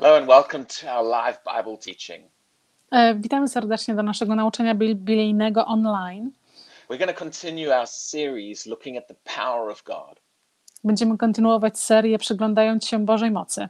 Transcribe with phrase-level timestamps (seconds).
[0.00, 2.30] Hello and welcome to our live Bible teaching.
[2.92, 6.30] E, Witamy serdecznie do naszego nauczania biblijnego online.
[6.88, 10.20] We're going to continue our series looking at the power of God.
[10.84, 13.68] Będziemy kontynuować serię przyglądając się Bożej mocy.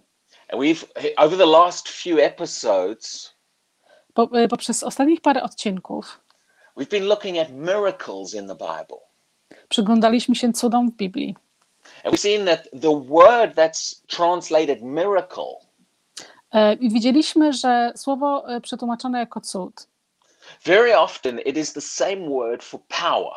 [0.53, 0.85] And we've,
[1.17, 3.35] over the last few episodes,
[4.15, 6.21] Po, e, poprzez ostatnich parę odcinków
[6.77, 8.99] we've been looking at miracles in the Bible.
[9.69, 11.37] przyglądaliśmy się cudom w Biblii.
[12.05, 15.68] And we've seen that the word that's translated miracle
[16.81, 19.89] I widzieliśmy, że słowo e, przetłumaczone jako cud
[20.65, 23.35] very often it is the same word for power.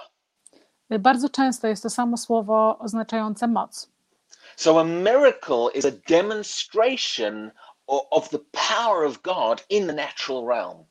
[0.90, 3.90] e, bardzo często jest to samo słowo oznaczające moc.
[4.56, 7.52] So a miracle is a demonstration
[7.88, 10.86] of the power of God in the natural realm.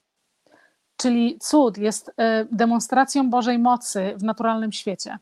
[0.96, 5.18] Czyli cud jest e, demonstracją Bożej mocy w naturalnym świecie.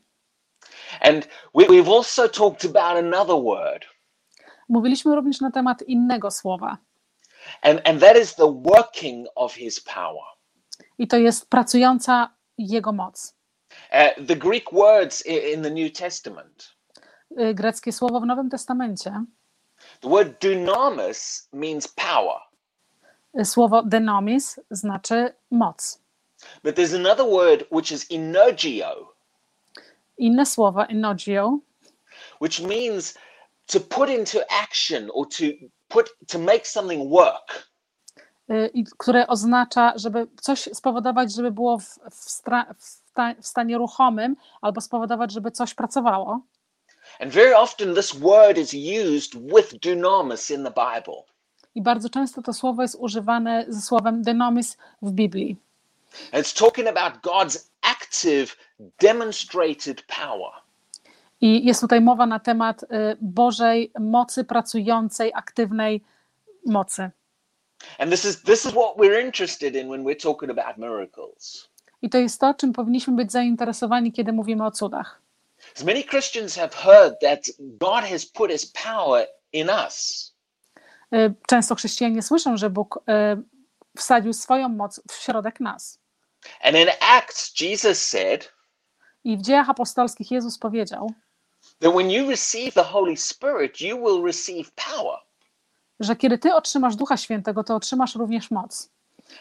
[1.01, 3.85] And we, we've also talked about another word,
[4.69, 6.79] Mówiliśmy również na temat innego słowa.
[7.63, 10.25] And, and that is the working of his power.
[10.99, 13.15] I to jest pracująca Jego moc.
[13.93, 16.75] Uh, the Greek words in the New Testament,
[17.37, 19.25] E, Greckie słowo w Nowym Testamencie
[20.01, 22.41] the word dunamis means power,
[23.45, 25.99] Słowo dynamis znaczy moc.
[26.63, 29.09] but there's another word which is energio,
[30.19, 31.59] Inne słowo enogio
[32.41, 33.15] which means
[33.67, 35.45] to put into action or to
[35.89, 37.69] put to make something work.
[38.51, 42.85] y, i- które oznacza, żeby coś spowodować, żeby było w, w, stra, w,
[43.43, 46.41] w stanie ruchomym, albo spowodować, żeby coś pracowało.
[47.21, 51.23] And very often this word is used with dunamis in the Bible.
[51.75, 55.57] I bardzo często to słowo jest używane ze słowem dynamis w Biblii.
[56.33, 58.57] And it's talking about God's active,
[59.01, 60.53] demonstrated power.
[61.41, 62.87] I jest tutaj mowa na temat y,
[63.21, 66.03] Bożej mocy pracującej, aktywnej
[66.67, 67.11] mocy.
[67.99, 71.69] And this is this is what we're interested in when we're talking about miracles.
[72.03, 75.23] I to jest to, czym powinniśmy być zainteresowani, kiedy mówimy o cudach.
[75.77, 80.29] As many Christians have heard that God has put his power in us.
[81.15, 83.43] Y, Często chrześcijanie słyszą, że Bóg y,
[83.97, 85.99] wsadził swoją moc w środek nas.
[86.63, 88.53] And in Acts, Jesus said
[89.25, 91.13] I w dziejach apostolskich Jezus powiedział,
[91.81, 95.19] that when you receive the Holy Spirit, you will receive power.
[96.01, 98.91] że kiedy ty otrzymasz Ducha Świętego, to otrzymasz również moc.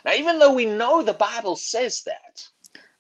[0.06, 2.52] Now, even though we know the Bible says that,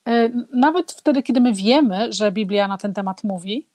[0.09, 3.67] Y, Nawet wtedy, kiedy my wiemy, że Biblia na ten temat mówi,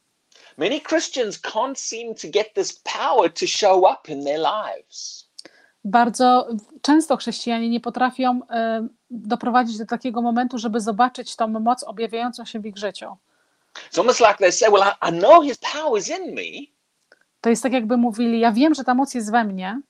[0.59, 5.29] many Christians can't seem to get this power to show up in their lives.
[5.85, 6.49] bardzo
[6.83, 8.45] często chrześcijanie nie potrafią y,
[9.11, 13.17] doprowadzić do takiego momentu, żeby zobaczyć tą moc objawiającą się w ich życiu.
[13.89, 16.67] It's almost like they say, Well, I, know his power is in me,
[17.41, 19.81] To jest tak, jakby mówili: Ja wiem, że ta moc jest we mnie,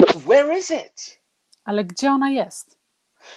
[0.00, 1.20] but where is it?
[1.64, 2.78] ale gdzie ona jest?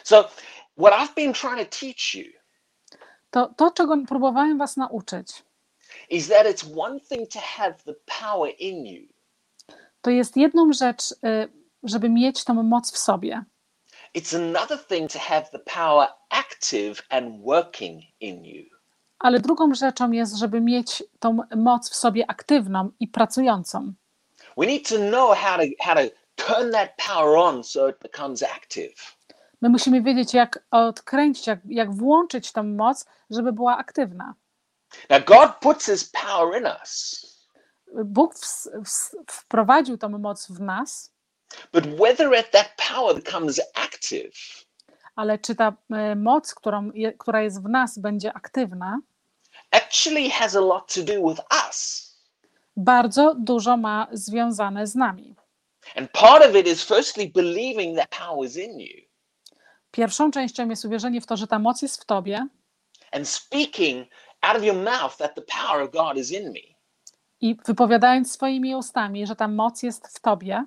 [0.03, 0.30] So,
[0.78, 2.24] what I've been trying to teach you
[3.31, 5.44] To, to czego próbowałem Was nauczyć,
[6.09, 9.08] is that it's one thing to have the power in you,
[10.02, 11.16] to jest jedną rzecz, y,
[11.84, 13.44] żeby mieć tą moc w sobie.
[14.18, 18.75] it's another thing to have the power active and working in you.
[19.20, 23.94] Ale drugą rzeczą jest, żeby mieć tą moc w sobie aktywną i pracującą.
[24.58, 26.02] We need to know how to how to
[26.36, 29.16] turn that power on so it becomes active.
[29.62, 34.34] My musimy wiedzieć, jak odkręcić, jak, jak włączyć tą moc, żeby była aktywna.
[35.09, 37.22] Now, God puts His power in us,
[38.06, 41.12] Bóg ws- ws- wprowadził tą moc w nas,
[41.74, 44.65] but whether that power becomes active
[45.16, 49.00] ale czy ta e, moc, którą, która jest w nas, będzie aktywna,
[49.72, 52.06] actually has a lot to do with us.
[52.78, 55.36] bardzo dużo ma związane z nami.
[55.96, 59.06] And part of it is firstly believing that power is in you
[59.92, 62.47] Pierwszą częścią jest uwierzenie w to, że ta moc jest w tobie
[63.12, 64.08] and speaking
[64.42, 66.76] out of your mouth that the power of God is in me.
[67.42, 70.66] i wypowiadając swoimi ustami, że ta moc jest w tobie,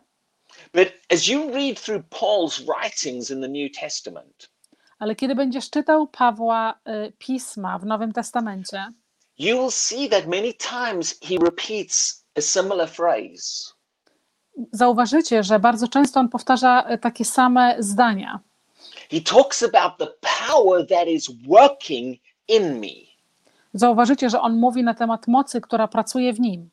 [0.72, 4.50] But as you read through Paul's writings in the New Testament,
[4.98, 8.92] ale kiedy będziesz czytał Pawła e, pisma w Nowym Testamencie,
[9.38, 13.78] you will see that many times he repeats a similar phrase.
[14.72, 18.40] zauważycie, że bardzo często on powtarza e, takie same zdania.
[19.10, 20.06] He talks about the
[20.48, 22.18] power that is working
[22.48, 23.08] in me.
[23.74, 26.70] Zauważycie, że on mówi na temat mocy, która pracuje w nim.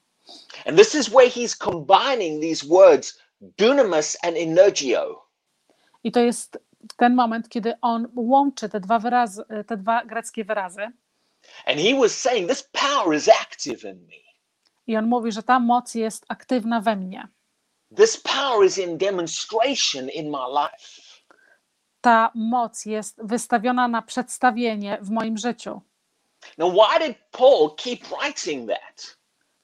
[0.65, 5.21] And this is where he's combining these words, dunamis and energio.
[6.03, 6.57] I to jest
[6.97, 10.91] ten moment, kiedy on łączy te dwa wyrazy, te dwa greckie wyrazy.
[11.65, 14.25] And he was saying, This power is active in me.
[14.87, 17.27] I on mówi, że ta moc jest aktywna we mnie.
[17.95, 21.01] This power is in demonstration in my life.
[22.01, 25.81] Ta moc jest wystawiona na przedstawienie w moim życiu.
[26.57, 29.17] Now, why did Paul keep writing that?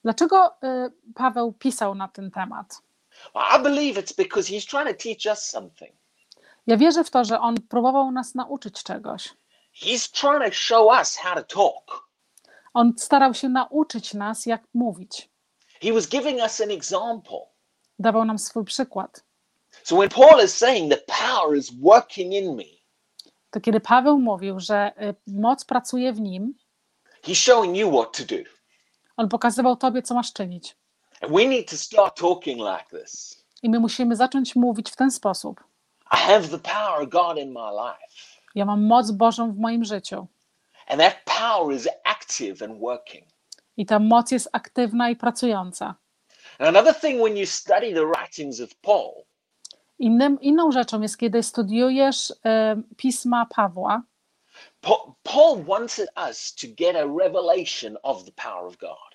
[0.04, 2.82] Dlaczego y, Paweł pisał na ten temat?
[3.36, 5.92] I believe it's because he's trying to teach us something.
[6.68, 9.30] Ja wierzę w to, że on próbował nas nauczyć czegoś.
[9.84, 12.10] He's trying to show us how to talk.
[12.74, 15.30] On starał się nauczyć nas, jak mówić.
[15.82, 17.40] He was giving us an example.
[18.00, 19.24] Dawał nam swój przykład.
[19.84, 22.64] So when Paul is saying the power is working in me,
[23.50, 26.54] To kiedy Paweł mówił, że y, moc pracuje w nim,
[27.24, 28.44] he's showing you what to do.
[29.18, 30.78] on pokazywał tobie, co masz czynić.
[31.30, 33.44] We need to start talking like this.
[33.64, 35.64] I my musimy zacząć mówić w ten sposób.
[36.14, 38.40] I have the power of God in my life.
[38.56, 40.28] Ja mam moc Bożą w moim życiu.
[40.88, 43.26] And that power is active and working.
[43.78, 45.96] I ta moc jest aktywna i pracująca.
[46.60, 49.24] And another thing when you study the writings of Paul,
[50.00, 54.02] Innym, inną rzeczą jest, kiedy studiujesz e, pisma Pawła,
[54.82, 59.11] Pa- Paul wanted us to get a revelation of the power of God.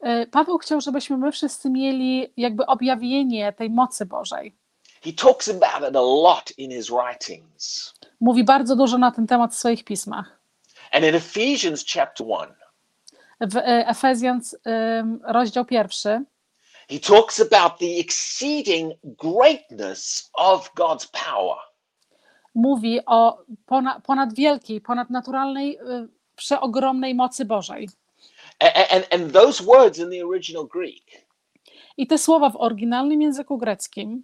[0.00, 4.54] E, Paweł chciał, żebyśmy my wszyscy mieli jakby objawienie tej mocy Bożej.
[5.04, 7.94] He talks about it a lot in his writings.
[8.20, 10.38] Mówi bardzo dużo na ten temat w swoich pismach.
[10.92, 12.54] And in Ephesians chapter 1,
[13.40, 16.24] W e, Efezjans em, rozdział pierwszy
[16.90, 21.56] he talks about the exceeding greatness of God's power.
[22.54, 27.88] mówi o ponad, ponad wielkiej, ponadnaturalnej, y, przeogromnej mocy Bożej.
[28.60, 31.28] And, and those words in the original Greek
[31.96, 34.22] I te słowa w oryginalnym języku greckim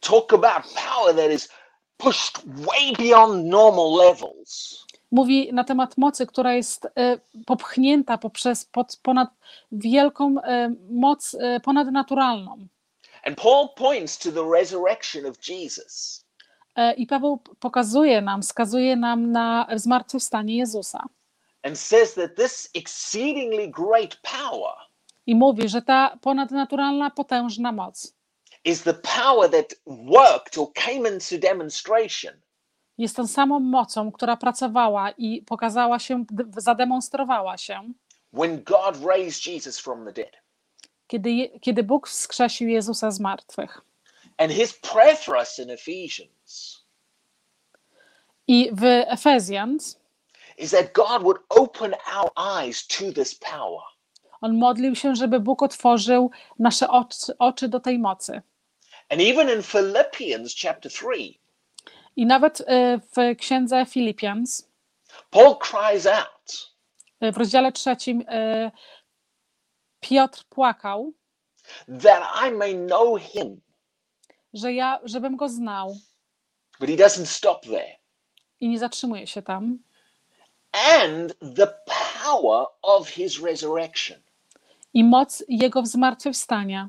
[0.00, 1.48] talk about power that is
[1.96, 4.82] pushed way beyond normal levels.
[5.12, 6.90] mówi na temat mocy, która jest y,
[7.46, 9.28] popchnięta poprzez pod, ponad
[9.72, 12.66] wielką y, moc y, ponadnaturalną.
[13.24, 16.24] And Paul points to the resurrection of Jesus.
[16.76, 21.06] E, I Paweł pokazuje nam, wskazuje nam na zmartwychwstanie Jezusa.
[21.62, 24.74] And says that this exceedingly great power
[25.26, 28.14] I mówi, że ta ponadnaturalna, potężna moc
[28.64, 32.32] is the power that worked or came into demonstration
[32.98, 36.24] jest tą samą mocą, która pracowała i pokazała się,
[36.56, 37.92] zademonstrowała się,
[38.32, 40.36] when God raised Jesus from the dead.
[41.06, 41.30] kiedy,
[41.60, 43.80] kiedy Bóg wskrzesił Jezusa z martwych.
[44.38, 46.82] And his prayer for us in Ephesians
[48.46, 50.00] I w Efezjans
[50.62, 53.80] is that God would open our eyes to this power.
[54.40, 58.42] on modlił się, żeby Bóg otworzył nasze oczy, oczy do tej mocy.
[59.08, 61.08] And even in Philippians chapter 3,
[62.16, 62.64] I nawet y,
[63.16, 64.68] w księdze Filipians,
[65.30, 66.72] Paul cries out
[67.24, 68.70] y, w rozdziale trzecim, y,
[70.00, 71.12] Piotr płakał,
[72.02, 73.60] that I may know him.
[74.54, 75.96] że ja, żebym go znał
[76.80, 77.96] But he doesn't stop there.
[78.60, 79.78] i nie zatrzymuje się tam.
[80.72, 81.74] And the
[82.22, 84.22] power of his resurrection.
[84.94, 86.88] I moc jego zmartwychwstania.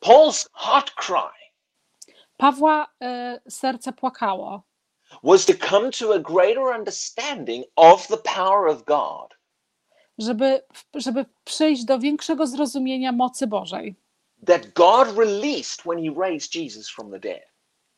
[0.00, 1.40] Paul's heart cry
[2.36, 4.62] Pawła y, serce płakało,
[5.22, 9.34] was to come to a greater understanding of the power of God
[10.18, 10.62] żeby,
[10.94, 13.94] żeby przyjść do większego zrozumienia mocy Bożej.
[14.46, 17.42] that God released when he raised Jesus from the dead.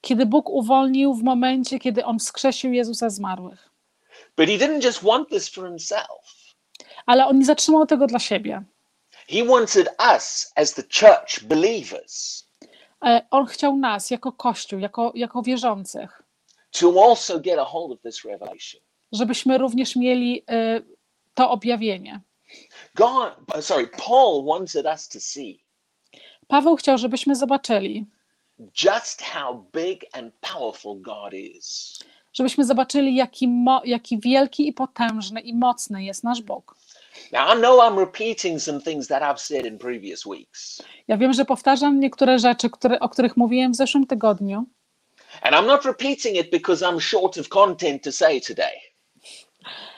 [0.01, 3.72] Kiedy Bóg uwolnił w momencie, kiedy on wskrzesił Jezusa z martwych.
[4.37, 6.55] But he didn't just want this for himself.
[7.07, 8.63] Ale on nie zatrzymał tego dla siebie.
[9.29, 12.43] He wanted us as the church believers
[13.05, 16.23] E, On chciał nas jako Kościół, jako, jako wierzących,
[16.71, 18.81] to also get a hold of this revelation.
[19.13, 20.81] żebyśmy również mieli e,
[21.35, 22.21] to objawienie.
[22.95, 25.65] God, sorry, Paul wanted us to see
[26.49, 28.07] Paweł chciał, żebyśmy zobaczyli,
[28.85, 31.99] just how big and powerful God is.
[32.33, 36.77] Żebyśmy zobaczyli, jaki, mo, jaki wielki i potężny i mocny jest nasz Bóg.
[41.09, 44.65] Ja wiem, że powtarzam niektóre rzeczy, które, o których mówiłem w zeszłym tygodniu,
[45.43, 48.73] and I'm not repeating it because I'm short of content to say today.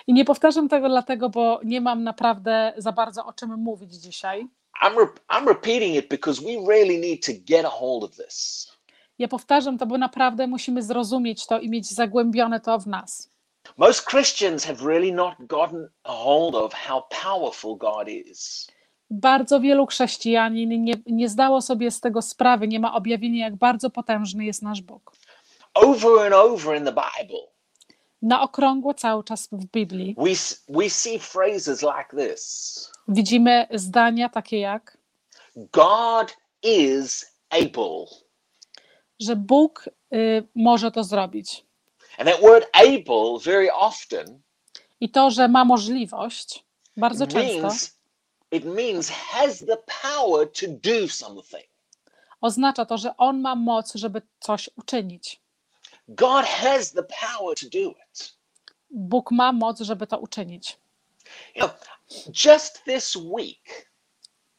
[0.07, 4.47] i nie powtarzam tego dlatego, bo nie mam naprawdę za bardzo o czym mówić dzisiaj.
[4.85, 8.69] I'm, re- I'm repeating it because we really need to get a hold of this.
[9.19, 13.31] Ja powtarzam to, bo naprawdę musimy zrozumieć to i mieć zagłębione to w nas.
[13.77, 18.69] Most Christians have really not gotten a hold of how powerful God is.
[19.11, 23.91] Bardzo wielu chrześcijanin nie, nie zdało sobie z tego sprawy, nie ma objawienia, jak bardzo
[23.91, 25.13] potężny jest nasz Bóg.
[25.75, 27.41] Over and over in the Bible,
[28.23, 30.31] Na okrągło cały czas w Biblii we,
[30.69, 34.99] we see phrases like this widzimy zdania takie jak
[35.57, 38.24] God is able.
[39.21, 41.65] Że Bóg y, może to zrobić.
[42.19, 44.41] And that word able very often
[45.01, 46.65] I to, że ma możliwość,
[46.97, 47.95] bardzo często
[48.51, 51.69] it means has the power to do something.
[52.41, 55.41] oznacza to, że On ma moc, żeby coś uczynić.
[56.09, 58.35] God has the power to do it.
[58.91, 60.79] Bóg ma moc, żeby to uczynić.
[61.55, 61.71] You know,
[62.45, 63.91] just this week,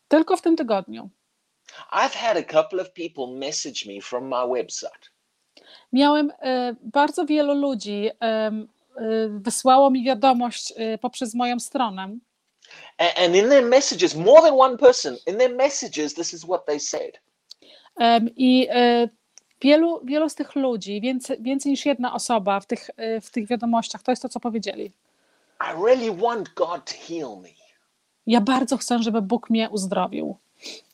[0.07, 1.09] Tylko w tym tygodniu
[1.91, 5.09] I've had a couple of people message me from my website.
[5.93, 6.33] miałem y,
[6.81, 8.67] bardzo wielu ludzi em,
[9.01, 12.17] y, wysłało mi wiadomość y, poprzez moją stronę.
[12.97, 16.65] A- And in their messages, more than one person, in their messages, this is what
[16.65, 17.19] they said.
[18.35, 19.09] I e,
[19.61, 23.47] wielu, wielu z tych ludzi, więcej, więcej niż jedna osoba w tych, e, w tych
[23.47, 24.91] wiadomościach, to jest to, co powiedzieli.
[25.61, 27.49] I really want God to heal me,
[28.27, 30.37] Ja bardzo chcę, żeby Bóg mnie uzdrowił,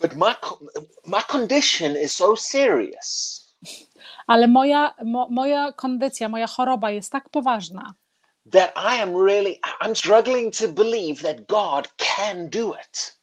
[0.01, 0.35] but my
[1.05, 3.37] my condition is so serious
[4.27, 7.93] ale moja, mo, moja kondycja, moja choroba jest tak poważna,
[8.51, 13.21] that I am really I'm struggling to believe that God can do it.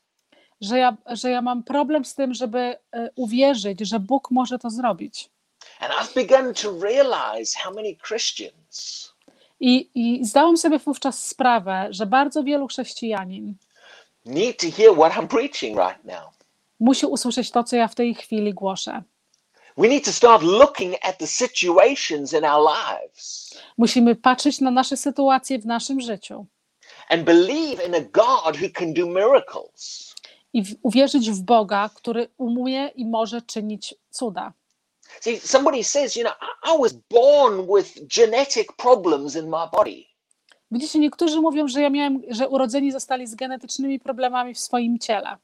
[0.61, 4.71] że ja, że ja mam problem z tym, żeby e, uwierzyć, że Bóg może to
[4.71, 5.31] zrobić.
[5.81, 9.09] And I've begun to realize how many Christians
[9.61, 13.55] I, I zdałam sobie wówczas sprawę, że bardzo wielu chrześcijanin
[14.25, 16.31] need to hear what I'm preaching right now.
[16.81, 19.03] musi usłyszeć to, co ja w tej chwili głoszę.
[19.77, 24.97] We need to start looking at the situations in our lives Musimy patrzeć na nasze
[24.97, 26.47] sytuacje w naszym życiu.
[27.09, 30.15] and believe in a God who can do miracles.
[30.53, 34.53] i uwierzyć w Boga, który umie i może czynić cuda.
[35.21, 36.35] See, somebody says, you know,
[36.65, 40.05] I was born with genetic problems in my body.
[40.71, 45.37] Widzicie, niektórzy mówią, że ja miałem, że urodzeni zostali z genetycznymi problemami w swoim ciele.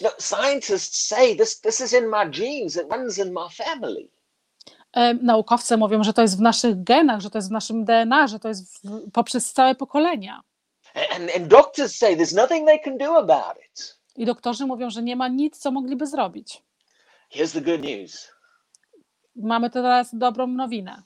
[0.00, 4.08] No, scientists say this, this is in my genes, it runs in my family.
[5.22, 8.38] Naukowcy mówią, że to jest w naszych genach, że to jest w naszym DNA, że
[8.38, 10.42] to jest w, poprzez całe pokolenia.
[10.94, 13.98] And, and doctors say there's nothing they can do about it.
[14.16, 16.62] I doktorzy mówią, że nie ma nic, co mogliby zrobić.
[17.34, 18.32] Here's the good news
[19.36, 21.02] Mamy teraz dobrą nowinę.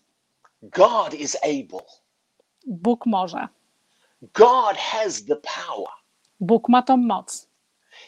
[0.63, 1.87] God is able,
[2.67, 3.49] Bóg może.
[4.23, 5.89] God has the power.
[6.41, 7.49] Bóg ma tą moc.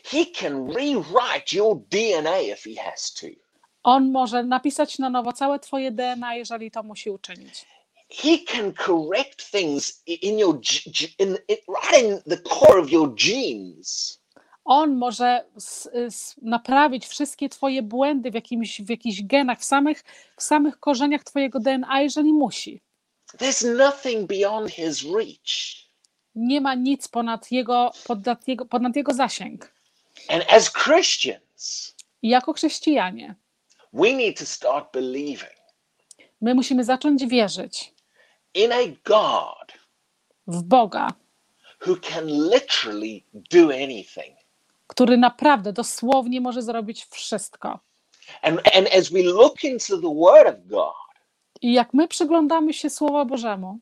[0.04, 3.26] He can rewrite your DNA if He has to.
[3.82, 7.66] On może napisać na nowo całe twoje DNA, jeżeli to musi uczynić.
[8.10, 10.60] He can correct things in your
[11.18, 11.36] in
[11.68, 14.20] right in the core of your genes.
[14.64, 20.04] On może s, s, naprawić wszystkie twoje błędy w, jakimś, w jakichś genach, w samych,
[20.36, 22.80] w samych korzeniach twojego DNA, jeżeli musi.
[23.36, 25.88] There's nothing beyond His reach.
[26.34, 29.72] Nie ma nic ponad jego, ponad jego, ponad jego zasięg.
[30.28, 33.34] And as Christians, I jako chrześcijanie
[33.92, 35.58] we need to start believing
[36.40, 37.94] my musimy zacząć wierzyć
[38.54, 39.72] in a God
[40.46, 41.12] w Boga,
[41.86, 44.36] who can literally do anything.
[44.86, 47.78] który naprawdę dosłownie może zrobić wszystko.
[48.42, 51.07] And, and as we look into the Word of God,
[51.62, 53.78] I jak my przyglądamy się Słowa Bożemu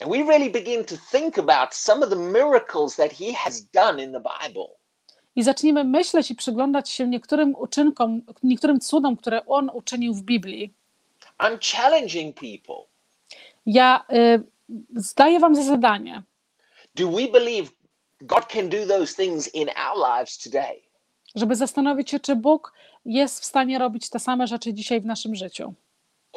[0.00, 4.04] and we really begin to think about some of the miracles that He has done
[4.04, 4.66] in the Bible,
[5.36, 10.74] i zaczniemy myśleć i przyglądać się niektórym uczynkom, niektórym cudom, które On uczynił w Biblii,
[11.38, 12.84] I'm challenging people.
[13.66, 14.42] ja y,
[14.96, 16.22] zdaję Wam za zadanie,
[16.94, 17.70] Do we believe
[18.20, 20.82] God can do those things in our lives today?
[21.34, 22.72] żeby zastanowić się, czy Bóg
[23.04, 25.74] jest w stanie robić te same rzeczy dzisiaj w naszym życiu.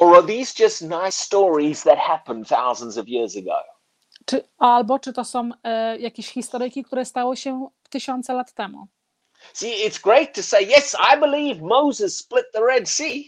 [0.00, 3.56] Or are these just nice stories that happened thousands of years ago?
[4.24, 8.86] Czy, albo czy to są e, jakieś historyjki, które stały się tysiące lat temu.
[9.52, 13.22] See, it's great to say, yes, I believe Moses split the Red Sea.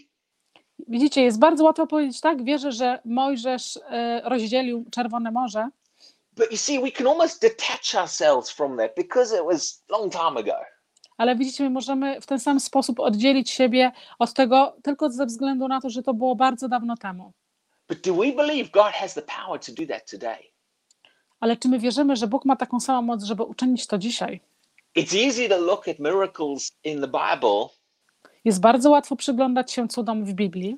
[0.87, 5.69] Widzicie, jest bardzo łatwo powiedzieć tak, wierzę, że Mojżesz e, rozdzielił Czerwone Morze,
[6.35, 10.37] But you see, we can almost detach ourselves from that because it was long time
[10.37, 10.57] ago.
[11.17, 15.67] Ale widzicie, my możemy w ten sam sposób oddzielić siebie od tego tylko ze względu
[15.67, 17.33] na to, że to było bardzo dawno temu.
[21.39, 24.41] Ale czy my wierzymy, że Bóg ma taką samą moc, żeby uczynić to dzisiaj?
[28.45, 30.77] Jest bardzo łatwo przyglądać się cudom w Biblii,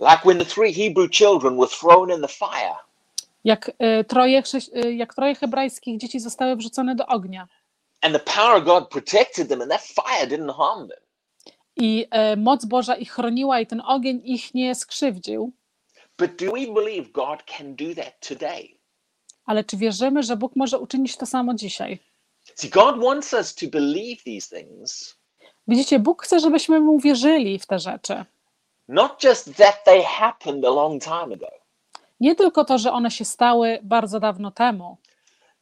[0.00, 2.88] like when the three Hebrew children were thrown in the fire.
[3.44, 4.42] jak e, troje,
[4.72, 7.48] e, jak troje hebrajskich dzieci zostały wrzucone do ognia.
[8.00, 11.00] And the power of God protected them, and that fire didn't harm them.
[11.76, 15.52] I e, moc Boża ich chroniła i ten ogień ich nie skrzywdził.
[16.18, 18.78] But do we believe God can do that today?
[19.44, 21.98] Ale czy wierzymy, że Bóg może uczynić to samo dzisiaj?
[22.54, 25.18] See, God wants us to believe these things
[25.68, 28.24] Widzicie, Bóg chce, żebyśmy mu wierzyli w te rzeczy.
[28.88, 31.48] Not just that they happened a long time ago.
[32.20, 34.96] Nie tylko to, że one się stały bardzo dawno temu,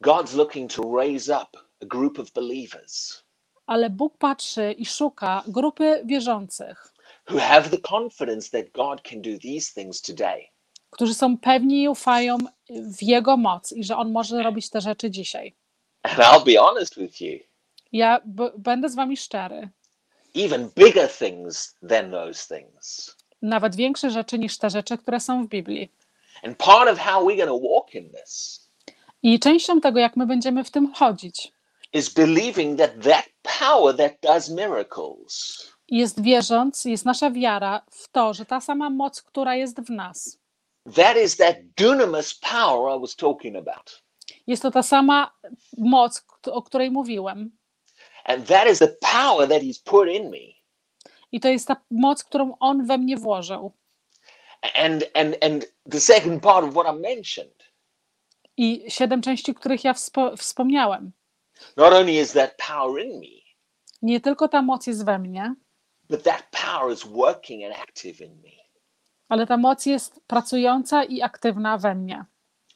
[0.03, 3.23] God's looking to raise up a group of believers
[3.67, 6.93] ale Bóg patrzy i szuka grupy wierzących,
[7.29, 10.43] who have the confidence that God can do these things today.
[10.89, 12.37] którzy są pewni i ufają
[12.69, 15.55] w Jego moc i że On może robić te rzeczy dzisiaj.
[16.03, 17.39] And I'll be honest with you,
[17.91, 18.21] Ja
[18.57, 19.69] będę z Wami szczery.
[20.35, 23.15] even bigger things than those things.
[23.41, 25.91] Nawet większe rzeczy niż te rzeczy, które są w Biblii.
[26.43, 28.63] And part of how we're going to walk in this
[29.23, 31.51] I częścią tego, jak my będziemy w tym chodzić,
[31.93, 33.25] is believing that that
[33.59, 39.21] power that does miracles jest wierząc, jest nasza wiara w to, że ta sama moc,
[39.21, 40.39] która jest w nas,
[40.95, 44.03] that is that dunamis power I was talking about.
[44.47, 45.31] jest to ta sama
[45.77, 47.51] moc, o której mówiłem.
[48.25, 50.53] And that is the power that he's put in me.
[51.31, 53.71] I to jest ta moc, którą On we mnie włożył.
[54.75, 57.63] And and and the second part of what I mentioned,
[58.57, 61.11] I siedem części, których ja wspo- wspomniałem.
[61.77, 63.37] Not only is that power in me,
[64.01, 65.55] Nie tylko ta moc jest we mnie,
[66.09, 68.49] but that power is working and active in me.
[69.29, 72.25] ale ta moc jest pracująca i aktywna we mnie.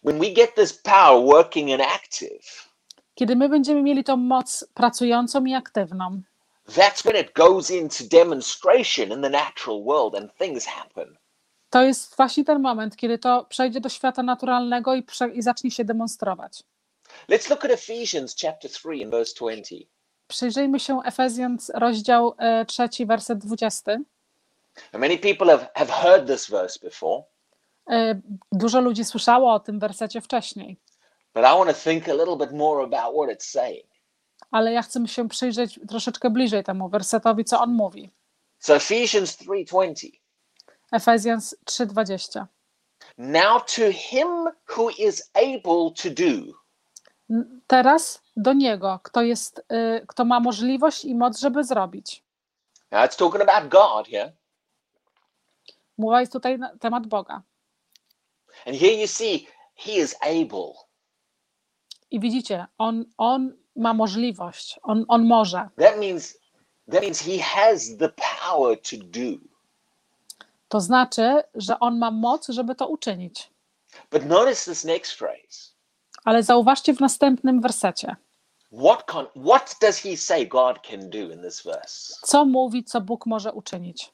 [0.03, 2.71] When we get this power working and active,
[3.15, 6.21] Kiedy my będziemy mieli tą moc pracującą i aktywną,
[6.67, 11.17] that's when it goes into demonstration in the natural world and things happen.
[11.69, 15.71] to jest właśnie ten moment, kiedy to przejdzie do świata naturalnego i, prze- i zacznie
[15.71, 16.63] się demonstrować.
[17.30, 19.75] Let's look at Ephesians chapter 3 and verse 20.
[20.27, 23.91] Przyjrzyjmy się Efezjan, rozdział e, trzeci, werset 20.
[23.91, 24.06] And
[24.94, 27.24] many people have, have heard this verse before,
[27.91, 30.77] E, Dużo ludzi słyszało o tym wersecie wcześniej,
[31.34, 33.86] but I want to think a little bit more about what it's saying.
[34.51, 38.10] ale ja chcę się przyjrzeć troszeczkę bliżej temu wersetowi, co on mówi.
[38.60, 40.12] So Ephesians 3:20.
[40.91, 42.46] Efezjan 3:20.
[43.18, 44.27] Now to him
[44.77, 46.60] who is able to do
[47.67, 52.24] Teraz do niego, kto jest, y, kto ma możliwość i moc, żeby zrobić.
[52.91, 54.31] Now it's talking about God here.
[55.98, 57.41] Mowa jest tutaj na temat Boga.
[58.65, 60.74] And here you see he is able.
[62.11, 65.70] I widzicie, on, on ma możliwość, on, on może.
[65.77, 66.37] That means
[66.91, 69.37] that means he has the power to do.
[70.67, 73.51] To znaczy, że on ma moc, żeby to uczynić.
[74.11, 75.71] But notice this next phrase.
[76.25, 78.16] Ale zauważcie w następnym wersecie,
[78.72, 82.14] What con- what does he say God can do in this verse?
[82.24, 84.12] co mówi, co Bóg może uczynić.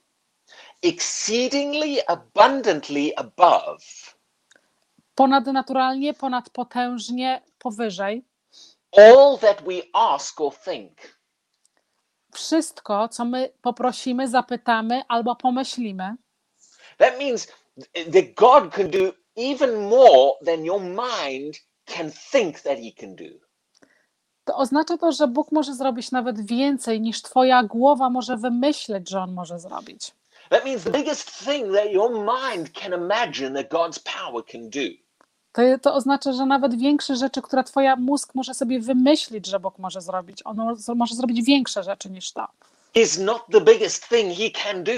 [0.83, 3.83] Exceedingly abundantly above
[5.15, 8.25] Ponadnaturalnie, ponadpotężnie, powyżej.
[8.97, 11.17] all that we ask or think.
[12.33, 16.15] Wszystko, co my poprosimy, zapytamy albo pomyślimy,
[16.97, 17.47] That means
[17.93, 21.55] that God can do even more than your mind
[21.95, 23.23] can think that he can do.
[24.45, 29.19] to oznacza to, że Bóg może zrobić nawet więcej niż Twoja głowa może wymyśleć, że
[29.21, 30.11] On może zrobić.
[30.49, 34.79] That means the biggest thing that your mind can imagine that God's power can do
[35.51, 39.79] To, to oznacza, że nawet większe rzeczy, które Twoja mózg może sobie wymyślić, że Bóg
[39.79, 40.57] może zrobić, on
[40.95, 42.47] może- zrobić większe rzeczy niż to.
[42.95, 44.91] is not the biggest thing he can do.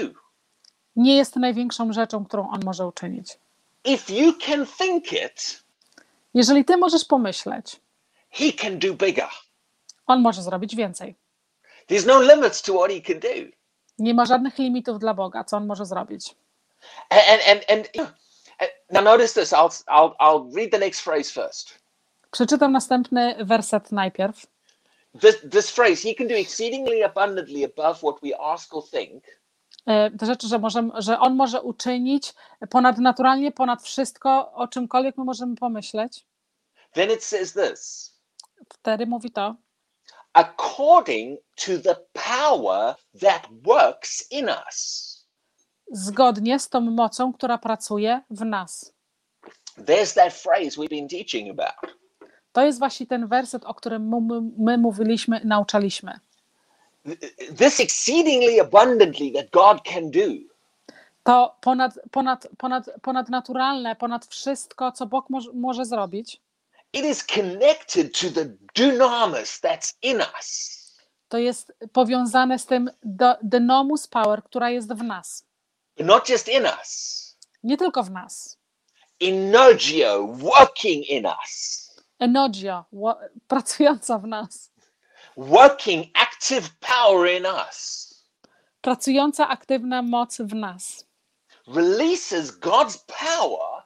[0.96, 3.38] Nie jest największą rzeczą, którą On może uczynić.
[3.84, 5.62] If you can think it,
[6.34, 7.80] Jeżeli Ty możesz pomyśleć,
[8.30, 9.28] he can do bigger.
[10.06, 11.16] On może zrobić więcej.
[11.90, 13.56] There's no limits to what he can do.
[13.98, 16.34] Nie ma żadnych limitów dla Boga, co On może zrobić.
[17.10, 18.12] And and and, and you know,
[18.58, 19.52] and- now notice this.
[19.52, 21.78] I'll I'll I'll read the next phrase first.
[22.30, 24.46] Przeczytam następny werset najpierw.
[25.20, 29.24] This this phrase, he can do exceedingly abundantly above what we ask or think,
[30.18, 32.34] Te rzeczy, że, możemy, że On może uczynić
[32.70, 36.26] ponadnaturalnie, ponad wszystko, o czymkolwiek my możemy pomyśleć.
[36.92, 38.10] then it says this
[38.68, 39.54] Wtedy mówi to,
[40.32, 45.10] according to the power that works in us.
[45.92, 48.94] zgodnie z tą mocą, która pracuje w nas.
[49.78, 51.96] There's that phrase we've been teaching about.
[52.52, 56.20] To jest właśnie ten werset, o którym my, my, my mówiliśmy, nauczaliśmy.
[57.56, 60.26] This exceedingly abundantly that God can do.
[61.24, 66.40] To ponad, ponad, ponad, ponadnaturalne, ponad wszystko, co Bóg może, może zrobić,
[66.92, 68.44] It is connected to the
[68.74, 70.80] dunamis that's in us.
[71.28, 72.90] to jest powiązane z tym
[73.42, 75.44] dynamus power, która jest w nas.
[75.98, 77.20] Not just in us.
[77.62, 78.58] Nie tylko w nas.
[79.20, 81.86] Energio working in us.
[82.18, 83.18] Enogio, ło-
[83.48, 84.69] pracująca w nas.
[85.36, 88.06] Working active power in us.
[88.80, 91.06] pracująca aktywna moc w nas
[91.66, 93.82] releases God's power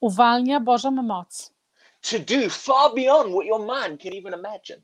[0.00, 1.52] uwalnia Bożą moc
[2.10, 4.82] to do far beyond what your mind can even imagine.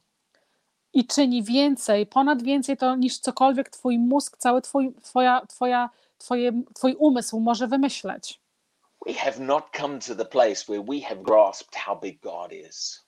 [0.93, 6.63] i czyni więcej, ponad więcej to niż cokolwiek twój mózg, cały twój, twoja, twoja, twoje,
[6.75, 8.41] twój umysł może wymyśleć.
[9.07, 13.06] We have not come to the place where we have grasped how big God is.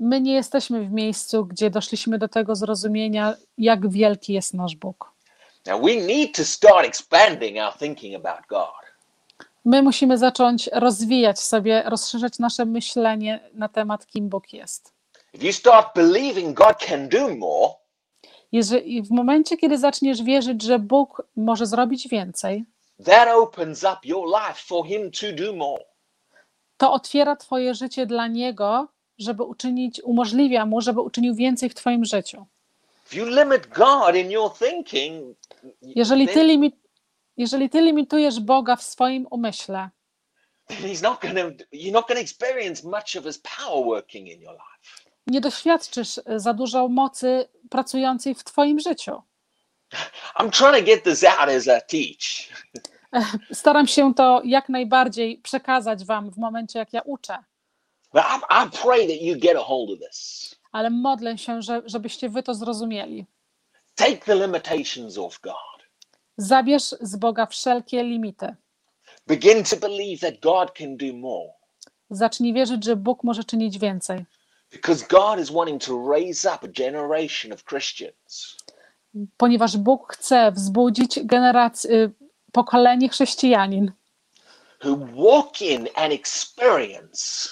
[0.00, 5.12] My nie jesteśmy w miejscu, gdzie doszliśmy do tego zrozumienia, jak wielki jest nasz Bóg.
[5.66, 8.68] Now we need to start expanding our thinking about God.
[9.64, 14.92] My musimy zacząć rozwijać sobie, rozszerzać nasze myślenie na temat, kim Bóg jest.
[15.34, 17.74] If you start believing God can do more,
[18.52, 22.64] Jeżeli w momencie, kiedy zaczniesz wierzyć, że Bóg może zrobić więcej,
[23.04, 25.84] that opens up your life for Him to do more.
[26.76, 28.88] to otwiera Twoje życie dla Niego,
[29.20, 32.46] żeby uczynić, umożliwia Mu, żeby uczynił więcej w Twoim życiu.
[34.58, 35.36] Thinking,
[35.82, 36.70] Jeżeli ty,
[37.36, 39.90] jeżeli ty limitujesz Boga w swoim umyśle,
[45.26, 49.22] nie doświadczysz e, za dużo mocy pracującej w Twoim życiu.
[50.38, 52.48] I'm trying to get this out as I teach.
[53.52, 57.38] Staram się to jak najbardziej przekazać Wam w momencie, jak ja uczę,
[58.14, 60.54] I, I pray that you get a hold of this.
[60.72, 63.26] ale modlę się, że, żebyście Wy to zrozumieli.
[63.94, 65.54] Take the limitations off God.
[66.36, 68.56] Zabierz z Boga wszelkie limity.
[69.26, 71.52] Begin to believe that God can do more.
[72.10, 74.24] Zacznij wierzyć, że Bóg może czynić więcej,
[74.72, 78.56] Because God is wanting to raise up a generation of Christians
[79.36, 82.10] ponieważ Bóg chce wzbudzić generację,
[82.52, 83.92] pokolenie chrześcijanin,
[84.84, 87.48] who walk in and experience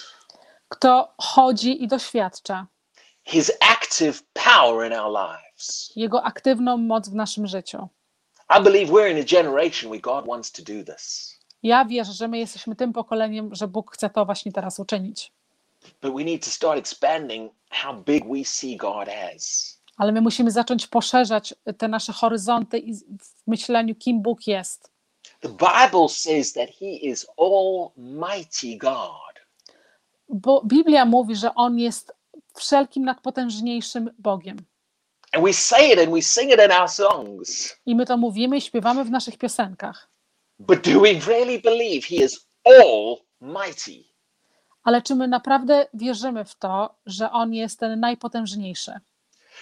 [0.69, 2.67] kto chodzi i doświadcza
[3.25, 5.93] His active power in our lives.
[5.97, 7.89] Jego aktywną moc w naszym życiu.
[8.59, 11.35] I believe we're in a generation where God wants to do this.
[11.63, 15.33] Ja wierzę, że my jesteśmy tym pokoleniem, że Bóg chce to właśnie teraz uczynić.
[16.03, 19.79] But we need to start expanding how big we see God as.
[19.97, 24.91] Ale my musimy zacząć poszerzać te nasze horyzonty i w myśleniu, kim Bóg jest.
[25.41, 29.28] The Bible says that He is Almighty God.
[30.29, 32.13] Bo Biblia mówi, że On jest
[32.57, 34.57] wszelkim nadpotężniejszym Bogiem.
[35.33, 37.77] And we say it and we sing it in our songs.
[37.87, 40.09] I my to mówimy i śpiewamy w naszych piosenkach.
[40.59, 44.05] But do we really believe He is Almighty?
[44.83, 48.93] Ale czy my naprawdę wierzymy w to, że On jest ten najpotężniejszy?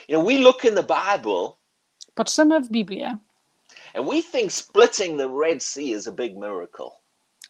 [0.08, 1.52] You know, we look in the Bible
[2.14, 3.18] Patrzymy w Biblię
[3.94, 6.90] and we think splitting the Red Sea is a big miracle.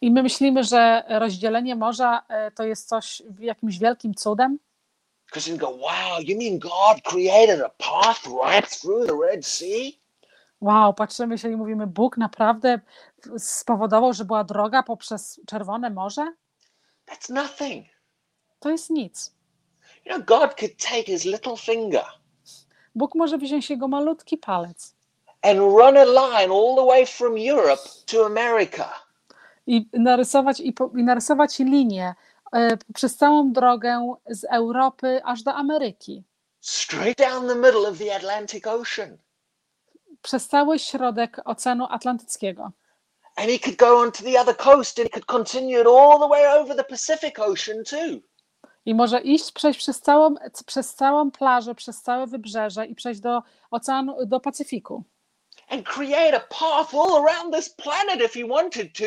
[0.01, 4.59] I my myślimy, że rozdzielenie morza e, to jest coś jakimś wielkim cudem.
[5.47, 9.99] You go, wow, you mean God created a path right through the Red Sea?
[10.61, 12.79] Wow, patrzymy się i mówimy, Bóg naprawdę
[13.37, 16.33] spowodował, że była droga poprzez Czerwone Morze?
[17.07, 17.85] That's nothing.
[18.59, 19.33] To jest nic.
[20.05, 22.05] You know, God could take his little finger
[22.95, 24.95] Bóg może wziąć jego malutki palec
[25.43, 28.89] and run a line all the way from Europe to America.
[29.67, 32.15] I narysować, i, po, i narysować linię
[32.53, 36.23] e, przez całą drogę z Europy aż do Ameryki.
[36.61, 39.17] straight down the middle of the Atlantic Ocean.
[40.21, 42.71] Przez cały środek Oceanu Atlantyckiego.
[43.35, 46.19] And he could go on to the other coast and he could continue it all
[46.19, 48.19] the way over the Pacific Ocean too.
[48.85, 53.43] I może iść, przejść przez całą, przez całą plażę, przez całe wybrzeże i przejść do
[53.71, 55.03] oceanu, do Pacyfiku.
[55.69, 59.05] And create a path all around this planet if he wanted to.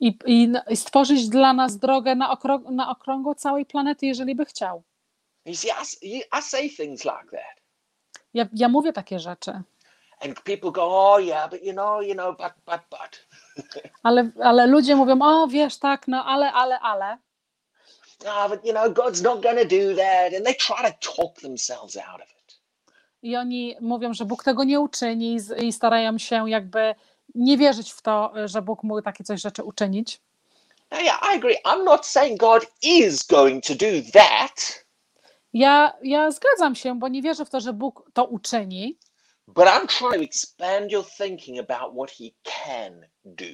[0.00, 4.44] I, i, i stworzyć dla nas drogę na, okrąg, na okrągło całej planety, jeżeli by
[4.44, 4.82] chciał.
[5.46, 5.68] You see,
[6.02, 7.62] I, I say things like that.
[8.34, 9.62] Ja, ja mówię takie rzeczy,
[10.20, 13.26] And people go, oh yeah, but you know, you know, but, but, but.
[14.02, 17.18] ale, ale ludzie mówią, o wiesz, tak, no ale, ale, ale.
[18.26, 20.34] Ah, but you know, God's not going to do that.
[20.34, 22.60] And they try to talk themselves out of it.
[23.22, 26.94] I oni mówią, że Bóg tego nie uczyni i starają się jakby
[27.38, 30.20] nie wierzyć w to, że Bóg mógł takie coś rzeczy uczynić.
[30.92, 31.56] Yeah, I agree.
[31.64, 34.84] I'm not saying God is going to do that,
[35.52, 38.98] Ja, ja zgadzam się, bo nie wierzę w to, że Bóg to uczyni,
[39.46, 43.44] but I'm trying to expand your thinking about what he can do.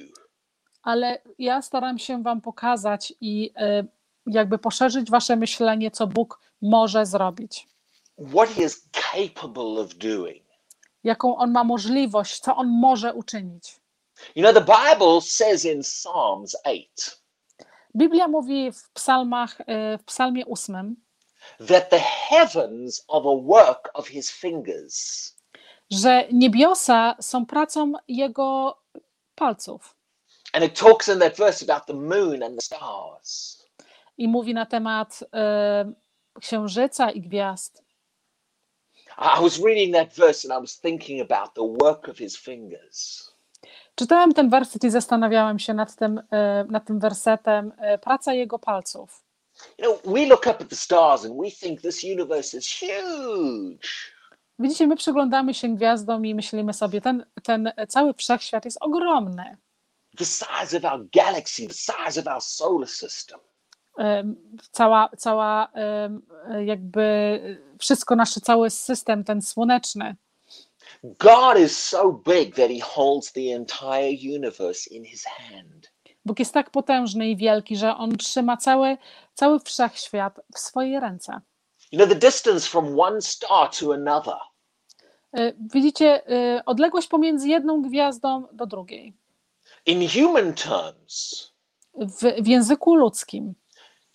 [0.83, 3.87] ale ja staram się Wam pokazać i y,
[4.25, 7.67] jakby poszerzyć Wasze myślenie, co Bóg może zrobić,
[8.33, 10.44] what he is capable of doing.
[11.05, 13.79] Jaką On ma możliwość, co On może uczynić.
[14.35, 16.85] You know, the Bible says in Psalms 8
[17.95, 20.95] Biblia mówi w psalmach, y, w psalmie ósmym,
[21.67, 25.31] that the heavens are the work of his fingers.
[25.91, 28.77] że niebiosa są pracą jego
[29.35, 29.95] palców.
[30.53, 33.61] And it talks in that verse about the moon and the stars.
[34.17, 35.93] I mówi na temat e,
[36.39, 37.84] księżyca i gwiazd.
[39.17, 43.31] I was reading that verse and I was thinking about the work of his fingers.
[43.95, 48.59] Czytałem ten werset i zastanawiałem się nad tym, e, nad tym wersetem, e, praca jego
[48.59, 49.23] palców.
[49.77, 53.89] You know, we look up at the stars and we think this universe is huge.
[54.59, 59.57] Widzicie, my przyglądamy się gwiazdom i myślimy sobie, ten, ten cały wszechświat jest ogromny.
[60.17, 63.39] The size of our galaxy, the size of our solar system.
[64.71, 65.71] Cała, cała
[66.65, 67.39] jakby
[67.79, 70.15] wszystko, nasz cały system, ten słoneczny.
[71.03, 75.91] God is so big that he holds the entire universe in his hand.
[76.25, 78.97] Bóg jest tak potężny i wielki, że on trzyma cały,
[79.33, 81.41] cały wszechświat w swojej ręce.
[81.91, 84.35] You know, the distance from one star to another
[85.37, 89.13] E, Widzicie, e, odległość pomiędzy jedną gwiazdą do drugiej.
[89.85, 91.51] in human terms,
[91.93, 93.53] W, w języku ludzkim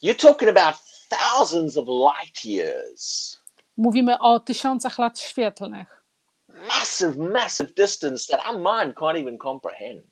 [0.02, 0.74] you're talking about
[1.08, 3.36] thousands of light years.
[3.76, 6.04] mówimy o tysiącach lat świetlnych.
[6.48, 10.04] Massive, massive distance that our mind can't even comprehend.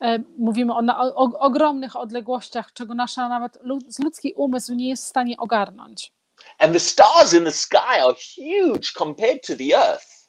[0.00, 5.04] E, Mówimy o, o, o ogromnych odległościach, czego nasza nawet lud, ludzki umysł nie jest
[5.04, 6.12] w stanie ogarnąć.
[6.58, 10.28] And the stars in the sky are huge compared to the earth.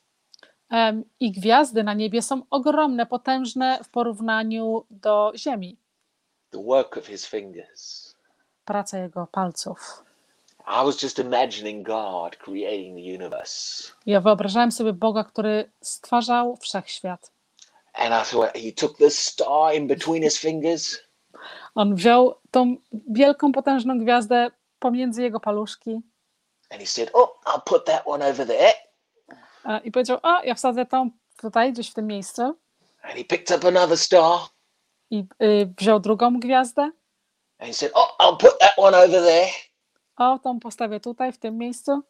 [0.69, 5.77] Em, I gwiazdy na niebie są ogromne, potężne w porównaniu do Ziemi.
[6.49, 8.04] The work of his fingers.
[8.65, 10.03] Praca jego palców.
[10.67, 13.91] I was just imagining God creating the universe.
[14.05, 17.31] Ja wyobrażałem sobie Boga, który stwarzał wszechświat.
[17.93, 20.97] And I thought he took this star in between his fingers
[21.75, 22.75] On wziął tą
[23.09, 26.01] wielką, potężną gwiazdę pomiędzy jego paluszki
[26.69, 28.73] and he said, Oh, I'll put that one over there.
[29.83, 32.41] i powiedział: O, ja wsadzę tą tutaj, gdzieś w tym miejscu.
[33.01, 34.39] And he picked up another star
[35.09, 36.91] I y, wziął drugą gwiazdę.
[37.59, 39.51] And he said, Oh, I'll put that one over there.
[40.17, 42.01] O, tą postawię tutaj, w tym miejscu.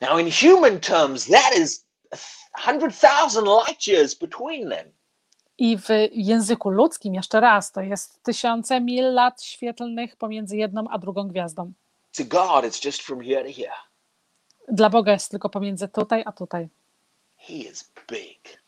[0.00, 2.16] Now, in human terms, that is a
[2.60, 4.92] hundred thousand light years between them.
[5.58, 10.98] I w języku ludzkim, jeszcze raz, to jest tysiące mil lat świetlnych pomiędzy jedną a
[10.98, 11.72] drugą gwiazdą.
[12.16, 13.76] To God, it's just from here to here.
[14.68, 16.68] Dla Boga jest tylko pomiędzy tutaj a tutaj.
[17.36, 18.62] He is big.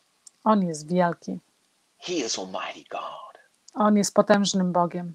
[0.45, 1.39] On jest wielki.
[1.99, 3.39] He is Almighty God.
[3.75, 5.15] On jest potężnym Bogiem.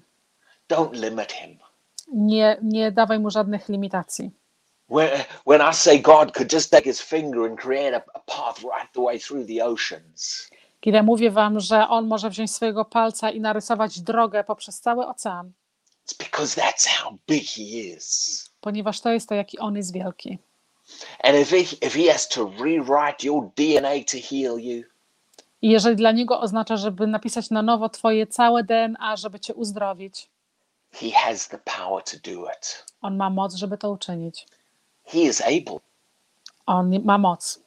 [0.72, 1.58] Don't limit him.
[2.12, 4.30] Nie, nie dawaj mu żadnych limitacji.
[4.88, 5.10] When,
[5.46, 8.92] when I say God could just take his finger and create a, a path right
[8.94, 13.30] the way through the oceans, Kiedy ja mówię wam, że on może wziąć swojego palca
[13.30, 15.52] i narysować drogę poprzez cały ocean,
[16.06, 18.50] it's because that's how big he is.
[18.60, 20.38] ponieważ to jest to, jaki on jest wielki.
[21.24, 24.82] And if he, if he has to rewrite your DNA to heal you,
[25.62, 30.28] I jeżeli dla niego oznacza, żeby napisać na nowo twoje całe DNA, żeby cię uzdrowić,
[30.92, 32.84] he has the power to do it.
[33.02, 34.46] on ma moc, żeby to uczynić.
[35.04, 35.80] He is able.
[36.66, 37.58] On ma moc.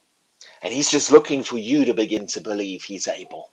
[0.62, 3.44] And he's just looking for you to begin to believe he's able.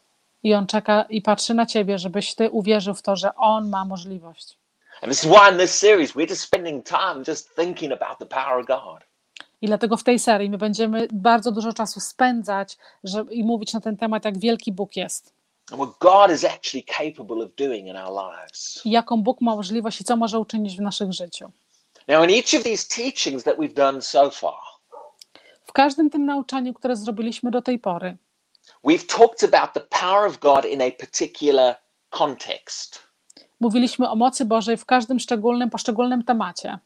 [0.42, 3.84] I on czeka i patrzy na ciebie, żebyś ty uwierzył w to, że on ma
[3.84, 4.58] możliwość.
[5.02, 8.26] And this is why in this series we're just spending time just thinking about the
[8.26, 9.04] power of God.
[9.62, 13.80] I dlatego w tej serii my będziemy bardzo dużo czasu spędzać żeby, i mówić na
[13.80, 15.32] ten temat, jak wielki Bóg jest.
[15.72, 18.80] And what God is actually capable of doing in our lives.
[18.84, 21.50] I jaką Bóg ma możliwość i co może uczynić w naszych życiu.
[22.08, 24.60] Now, in each of these teachings that we've done so far,
[25.64, 28.16] W każdym tym nauczaniu, które zrobiliśmy do tej pory,
[28.84, 31.74] we've talked about the power of God in a particular
[32.10, 33.02] context.
[33.60, 36.78] mówiliśmy o mocy Bożej w każdym szczególnym, poszczególnym temacie.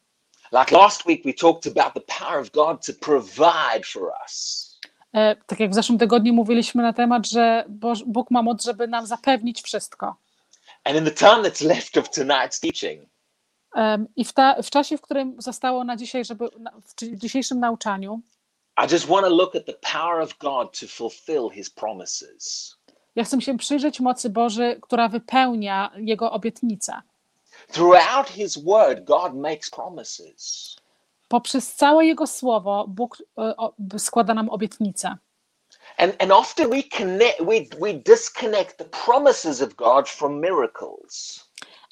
[0.51, 4.66] Like last week, we talked about the power of God to provide for us.
[5.17, 7.65] E, tak jak w zeszłym tygodniu mówiliśmy na temat, że
[8.05, 10.15] Bóg ma moc, żeby nam zapewnić wszystko.
[10.83, 13.09] And in the time that's left of tonight's teaching,
[13.75, 17.17] Em, I w, ta, w czasie, w którym zostało na dzisiaj, żeby na- w dzi-
[17.17, 18.21] dzisiejszym nauczaniu,
[18.87, 22.75] I just want to look at the power of God to fulfill his promises.
[23.15, 27.01] ja chcę się przyjrzeć mocy Bożej, która wypełnia Jego obietnice.
[27.71, 30.75] Throughout his word, God makes promises.
[31.27, 35.17] Poprzez całe Jego słowo Bóg e, składa nam obietnice.
[35.97, 41.39] And, and often we connect, we, we disconnect the promises of God from miracles.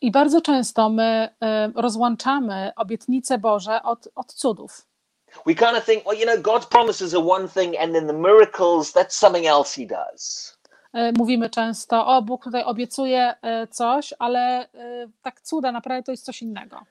[0.01, 4.87] I bardzo często my e, rozłączamy obietnice Boże od, od cudów.
[5.45, 8.13] We kind of think, well, you know, God's promises are one thing, and then the
[8.13, 10.55] miracles, that's something else he does.
[10.93, 13.35] E, Mówimy często, o Bóg tutaj obiecuje
[13.71, 14.69] coś, ale
[15.21, 16.81] tak cuda naprawdę to jest coś innego.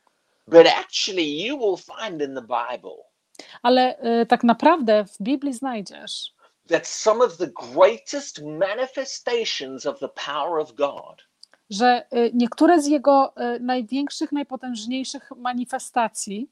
[0.46, 3.14] But actually, you will find in the Bible
[3.62, 6.34] Ale e, tak naprawdę w Biblii znajdziesz,
[6.68, 11.22] that some of the greatest manifestations of the power of God
[11.70, 16.50] że y, niektóre z jego y, największych, najpotężniejszych manifestacji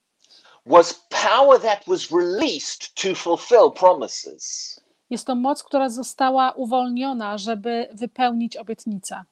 [0.66, 4.80] was power that was released to fulfill promises.
[5.10, 9.24] jest to moc, która została uwolniona, żeby wypełnić obietnicę.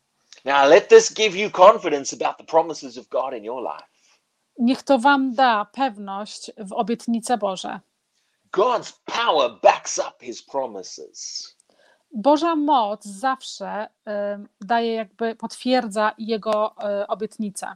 [0.44, 3.89] Now, let this give you confidence about the promises of God in your life.
[4.60, 7.80] Niech to wam da pewność w obietnice Boże.
[8.52, 11.48] God's power backs up his promises.
[12.12, 13.88] Boża moc zawsze
[14.60, 17.66] daje jakby potwierdza jego y, obietnice.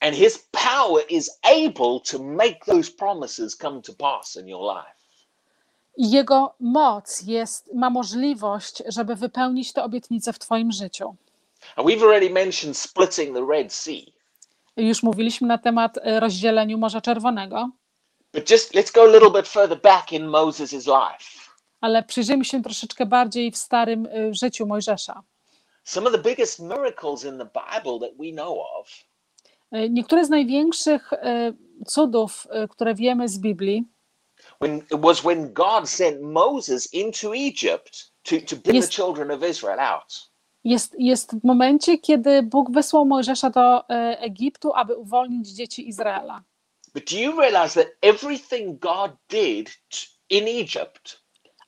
[0.00, 4.98] And his power is able to make those promises come to pass in your life.
[5.96, 11.16] I jego moc jest, ma możliwość, żeby wypełnić te obietnice w twoim życiu.
[11.76, 14.17] And we've already mentioned splitting the Red Sea.
[14.78, 17.70] Już mówiliśmy na temat y, rozdzieleniu Morza Czerwonego,
[18.34, 21.40] But just let's go a little bit further back in Moses' life.
[21.80, 25.22] ale przyjrzyjmy się troszeczkę bardziej w starym y, życiu Mojżesza.
[25.84, 28.88] Some of the biggest miracles in the Bible that we know of
[29.74, 31.10] Y, Niektóre z największych
[31.86, 33.84] cudów, które wiemy z Biblii,
[34.60, 38.86] when it was when God sent Moses into Egypt to, to bring Yes.
[38.88, 40.30] the children of Israel out.
[40.68, 43.84] Jest, jest w momencie, kiedy Bóg wysłał Mojżesza do y,
[44.18, 46.42] Egiptu, aby uwolnić dzieci Izraela.
[50.30, 51.20] Egypt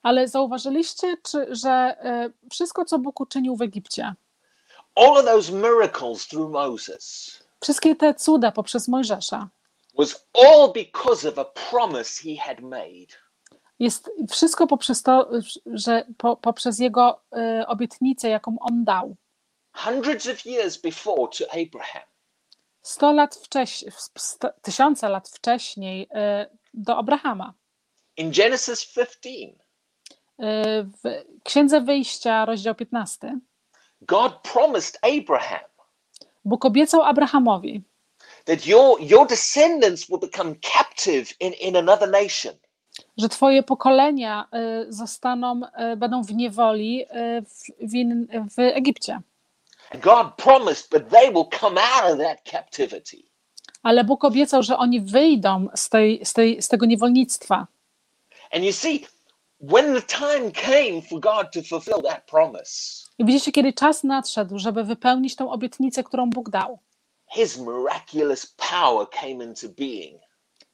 [0.03, 1.97] Ale zauważyliście, czy, że
[2.45, 4.15] y, wszystko, co Bóg uczynił w Egipcie,
[4.95, 9.49] all of those miracles through Moses wszystkie te cuda poprzez Mojżesza,
[9.99, 13.17] was all because of a promise he had made.
[13.81, 15.31] Jest wszystko poprzez to,
[15.67, 17.23] że po, poprzez jego
[17.61, 19.17] y, obietnicę, jaką on dał.
[19.73, 22.03] Hundreds of years before to Abraham.
[22.83, 23.93] Sto lat wcześniej,
[24.63, 27.55] tysiące lat wcześniej y, do Abrahama.
[28.17, 29.29] In Genesis 15,
[30.41, 33.39] Y, W Księdze Wyjścia, rozdział 15,
[34.03, 35.71] God promised Abraham
[36.45, 37.83] Bóg obiecał Abrahamowi,
[38.45, 42.55] that your, your descendants will become captive in, in another nation.
[43.21, 44.49] Że twoje pokolenia
[44.89, 45.61] y, zostaną,
[45.93, 47.07] y, będą w niewoli y,
[47.43, 49.21] w, w, in, w Egipcie.
[50.03, 53.17] God promised, but they will come out of that captivity.
[53.83, 57.67] Ale Bóg obiecał, że oni wyjdą z, tej, z, tej, z tego niewolnictwa.
[58.53, 59.07] And you see,
[59.61, 64.59] when the time came for God to fulfill that promise, I widzicie, kiedy czas nadszedł,
[64.59, 66.79] żeby wypełnić tą obietnicę, którą Bóg dał.
[67.33, 70.19] his miraculous power came into being.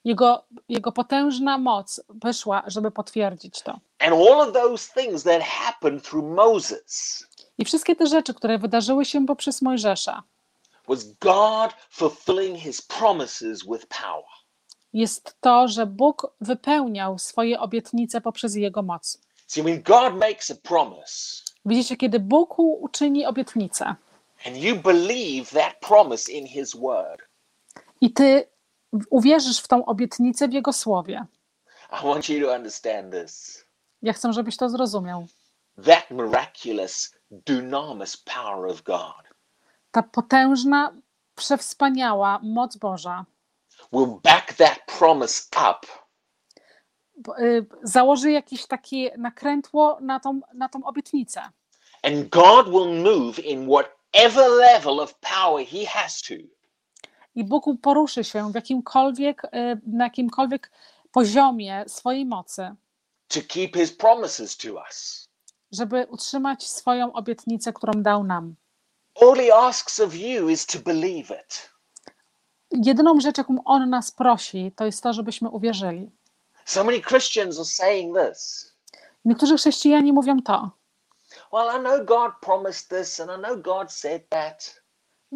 [0.06, 3.80] Jego, jego potężna moc wyszła, żeby potwierdzić to.
[3.98, 7.24] And all of those things that happened through Moses
[7.58, 10.22] I wszystkie te rzeczy, które wydarzyły się poprzez Mojżesza,
[10.88, 14.24] was God fulfilling his promises with power.
[14.92, 19.18] jest to, że Bóg wypełniał swoje obietnice poprzez Jego moc.
[19.46, 23.94] See, when God makes a promise Widzicie, kiedy Bóg uczyni obietnicę
[24.46, 27.22] and you believe that promise in his word,
[28.00, 28.55] i ty
[29.10, 31.26] uwierzysz w tą obietnicę w Jego słowie,
[32.02, 33.64] I want you to understand this.
[34.02, 35.26] ja chcę, żebyś to zrozumiał.
[35.84, 39.24] That miraculous dunamis power of God
[39.90, 40.92] Ta potężna,
[41.34, 43.24] przewspaniała moc Boża
[43.92, 45.86] will back that promise up
[47.42, 51.42] y, założy jakieś takie nakrętło na tą, na tą obietnicę.
[52.02, 56.34] and God will move in whatever level of power he has to
[57.36, 59.48] I Bóg poruszy się w jakimkolwiek, y,
[59.86, 60.70] na jakimkolwiek
[61.12, 62.74] poziomie swojej mocy,
[63.28, 65.28] to keep his promises to us.
[65.72, 68.54] żeby utrzymać swoją obietnicę, którą dał nam.
[69.20, 71.70] All he asks of you is to believe it.
[72.70, 76.10] Jedyną rzecz, jaką On nas prosi, to jest to, żebyśmy uwierzyli.
[76.64, 78.72] So many Christians are saying this.
[79.24, 80.70] Niektórzy chrześcijanie mówią to,
[81.52, 84.82] Well, I know God promised this and I know God said that,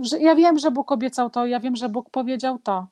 [0.05, 2.87] że ja wiem, że Bóg obiecał to, ja wiem, że Bóg powiedział to,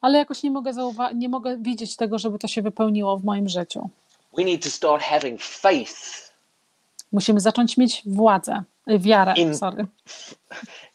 [0.00, 3.48] ale jakoś nie mogę, zauwa- nie mogę widzieć tego, żeby to się wypełniło w moim
[3.48, 3.90] życiu.
[4.36, 6.30] We need to start having faith
[7.12, 9.86] Musimy zacząć mieć władzę, y, wiarę, In- sorry,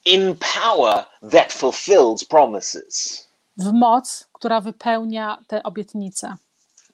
[0.06, 3.28] in power that fulfills promises.
[3.58, 6.36] w moc, która wypełnia te obietnice.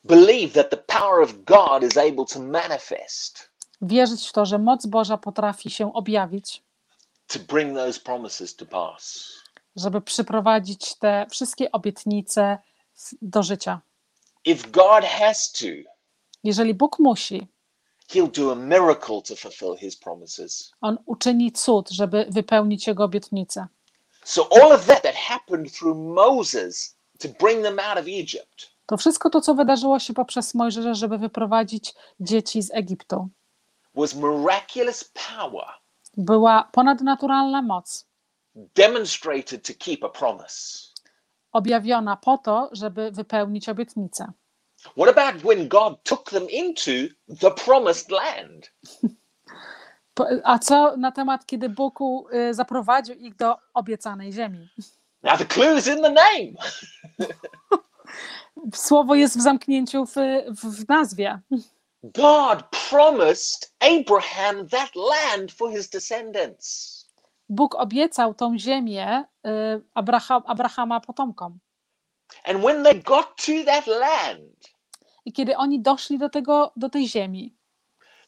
[0.03, 3.50] Believe that the power of God is able to manifest
[3.81, 6.63] Wierzyć w to, że moc Boża potrafi się objawić,
[9.75, 12.57] żeby przyprowadzić te wszystkie obietnice
[13.21, 13.81] do życia.
[14.45, 15.65] If God has to,
[16.43, 17.47] Jeżeli Bóg musi,
[18.09, 20.71] He'll do a miracle to fulfill His promises.
[20.81, 23.67] On uczyni cud, żeby wypełnić Jego obietnice.
[24.23, 28.97] So, all of that that happened through Moses to bring them out of Egypt To
[28.97, 33.29] wszystko to, co wydarzyło się poprzez Mojżesza, żeby wyprowadzić dzieci z Egiptu,
[33.95, 35.65] was miraculous power
[36.17, 38.07] była ponadnaturalna moc,
[38.75, 40.91] demonstrated to keep a promise.
[41.51, 44.31] objawiona po to, żeby wypełnić obietnicę.
[44.97, 46.91] What about when God took them into
[47.39, 48.71] the promised land?
[50.43, 51.99] A co na temat, kiedy Bóg
[52.33, 54.69] y, zaprowadził ich do obiecanej ziemi?
[55.23, 56.53] Now, the clue is in the name.
[58.73, 60.15] Słowo jest w zamknięciu w,
[60.63, 61.39] w nazwie.
[62.03, 66.97] God promised Abraham that land for his descendants.
[67.49, 69.49] Bóg obiecał tą ziemię y,
[69.93, 71.59] Abraha, Abrahama potomkom.
[72.45, 74.69] And when they got to that land,
[75.25, 77.55] I kiedy oni doszli do, tego, do tej ziemi,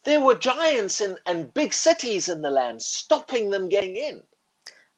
[0.03, 4.21] there were giants and, and big cities in the land stopping them getting in.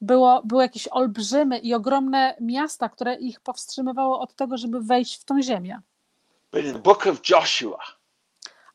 [0.01, 5.25] było, były jakieś olbrzymy i ogromne miasta, które ich powstrzymywało od tego, żeby wejść w
[5.25, 5.81] tą ziemię.
[6.51, 7.79] But in the book of Joshua,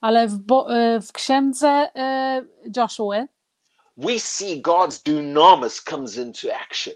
[0.00, 1.90] Ale w, bo, y, w księdze
[2.66, 3.28] y, Joshuły
[3.96, 6.94] we see God's dunamis comes into action.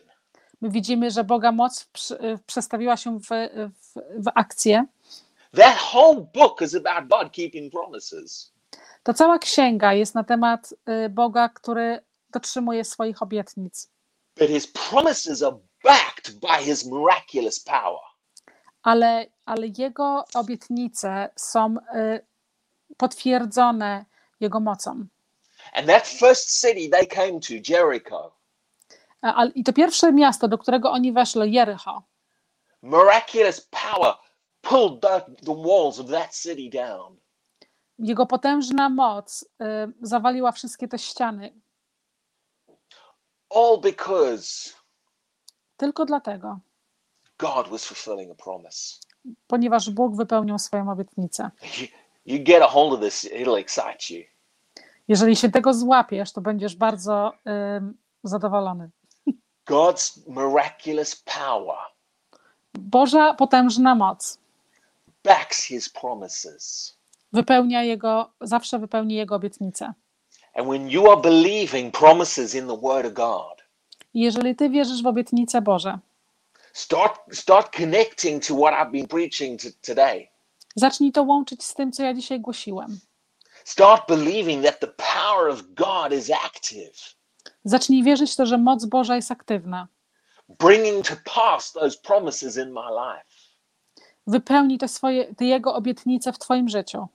[0.61, 3.94] my widzimy, że Boga moc y, przestawiła się w, w,
[4.24, 4.86] w akcję.
[5.57, 8.52] That whole book is about God keeping promises.
[9.02, 10.74] To cała księga jest na temat
[11.11, 12.00] Boga, który
[12.30, 13.90] dotrzymuje swoich obietnic.
[14.38, 18.14] But his promises are backed by his miraculous power.
[18.84, 22.26] ale, ale jego obietnice są y,
[22.97, 24.05] potwierdzone
[24.40, 25.07] jego mocą.
[25.72, 28.34] And that first city they came to, Jericho,
[29.22, 32.03] A- I to pierwsze miasto, do którego oni weszli, Jericho,
[32.82, 34.14] miraculous power
[34.61, 35.01] pulled
[35.45, 37.16] the walls of that city down.
[37.99, 39.47] jego potężna moc y,
[40.03, 41.61] zawaliła wszystkie te ściany.
[43.51, 44.70] All because
[45.76, 46.59] Tylko dlatego,
[47.38, 48.99] God was fulfilling a promise.
[49.47, 51.51] ponieważ Bóg wypełnił swoją obietnicę.
[52.27, 54.25] You, get a hold of this, it'll excite you.
[55.09, 57.33] Jeżeli się tego złapiesz, to będziesz bardzo
[57.77, 58.91] ym, zadowolony.
[59.66, 61.77] God's miraculous power
[62.75, 64.39] Boża potężna moc
[65.25, 66.97] backs his promises.
[67.33, 69.93] wypełnia jego, zawsze wypełni jego obietnice.
[70.55, 73.64] And when you are believing promises in the Word of God,
[74.14, 75.99] I jeżeli ty wierzysz w obietnice Boże,
[76.72, 80.29] start start connecting to what I've been preaching to today.
[80.75, 83.01] Zacznij to łączyć z tym, co ja dzisiaj głosiłem.
[83.64, 87.14] Start believing that the power of God is active,
[87.64, 89.89] Zacznij wierzyć w to, że moc Boża jest aktywna.
[90.49, 93.27] bringing to pass those promises in my life.
[94.27, 97.07] Wypełni te swoje, te jego obietnice w Twoim życiu.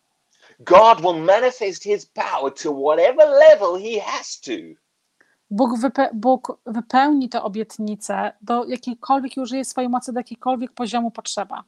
[0.60, 4.52] God will manifest his power to whatever level he has to
[5.52, 11.64] Bóg, wype, Bóg wypełni te obietnice do jakiejkolwiek, użyje swojej mocy do jakiejkolwiek poziomu potrzeba.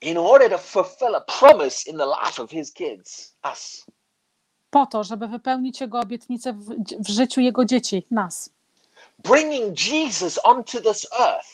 [0.00, 3.86] In order to fulfill a promise in the life of his kids, us.
[4.70, 8.50] Po to, żeby wypełnić jego obietnice w, w życiu jego dzieci, nas.
[9.18, 11.48] Bringing Jesus onto this earth,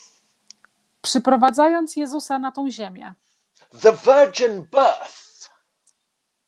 [1.01, 3.13] Przyprowadzając Jezusa na tą ziemię,
[3.81, 5.49] the virgin birth,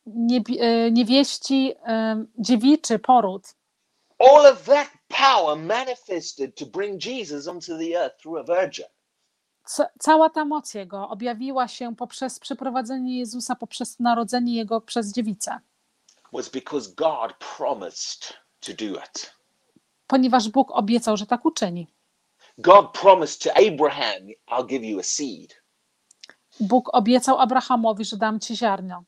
[0.07, 3.55] niebi- e, niewieści, em, dziewiczy poród,
[4.19, 8.85] all of that power manifested to bring Jesus onto the earth through a virgin.
[9.77, 15.59] Ca- cała ta moc jego objawiła się poprzez przyprowadzenie Jezusa, poprzez narodzenie jego przez dziewicę.
[16.33, 19.35] was because God promised to do it.
[20.07, 21.87] ponieważ Bóg obiecał, że tak uczyni.
[22.57, 25.61] God promised to Abraham, I'll give you a seed.
[26.59, 29.03] Bóg obiecał Abrahamowi, że dam ci ziarno.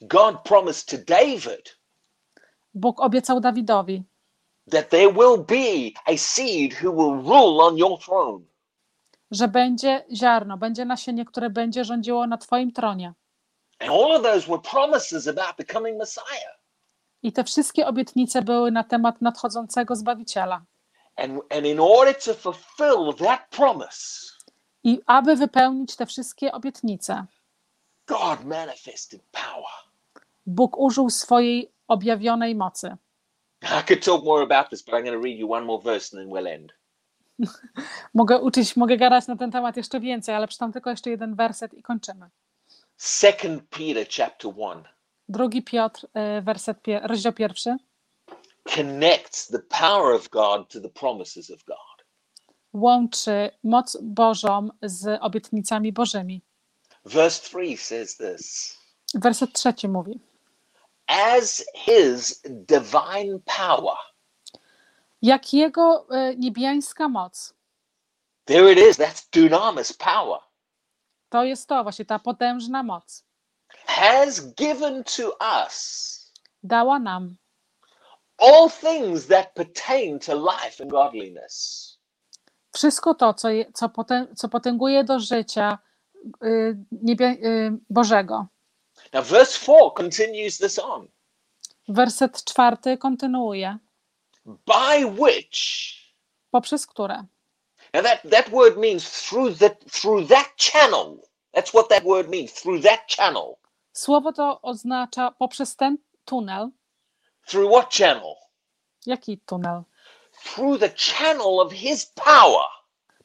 [0.00, 1.78] God promised to David
[2.74, 4.02] Bóg obiecał Dawidowi,
[4.70, 8.44] that there will be a seed who will rule on your throne.
[9.30, 13.14] Że będzie ziarno, będzie nasienie, które będzie rządziło na Twoim tronie.
[17.22, 20.62] I te wszystkie obietnice były na temat nadchodzącego Zbawiciela.
[24.84, 27.26] I aby wypełnić te wszystkie obietnice,
[28.06, 29.72] God manifested power.
[30.46, 32.96] Bóg użył swojej objawionej mocy.
[33.62, 36.16] I could talk more about this, but I'm going to read you one more verse
[36.16, 36.77] and then we'll end.
[38.14, 41.74] Mogę uczyć, mogę gadać na ten temat jeszcze więcej, ale przeczytam tylko jeszcze jeden werset
[41.74, 42.30] i kończymy.
[42.96, 44.84] Second Peter chapter 1
[45.28, 46.06] Drugi Piotr,
[46.38, 47.76] y, werset, rozdział pierwszy,
[48.74, 52.04] connects the power of God to the promises of God.
[52.72, 56.42] łączy moc Bożą z obietnicami Bożymi.
[57.04, 58.76] Verse 3 says this
[59.14, 60.20] Werset trzeci mówi:
[61.06, 63.96] As his divine power,
[65.22, 67.54] Jak jego y, niebiańska moc,
[68.44, 70.40] there it is, that's dunamis power,
[71.28, 73.24] To jest to właśnie ta potężna moc.
[73.86, 77.36] has given to us Dała nam
[78.38, 81.84] all things that pertain to life and godliness.
[82.74, 85.78] wszystko to, co, je, co, potę, co potęguje do życia
[86.44, 88.46] y, niebie, y, Bożego.
[89.12, 91.08] Now, verse 4 continues this on
[91.88, 93.78] Werset czwarty kontynuuje,
[94.66, 95.94] by which,
[96.50, 97.26] poprzez które.
[97.94, 101.20] now that, that word means through, the, through that channel.
[101.54, 103.58] That's what that word means, through that channel.
[103.92, 106.70] Słowo to oznacza poprzez ten tunel.
[107.46, 108.36] Through what channel?
[109.06, 109.84] Jaki tunel?
[110.44, 112.64] Through the channel of his power.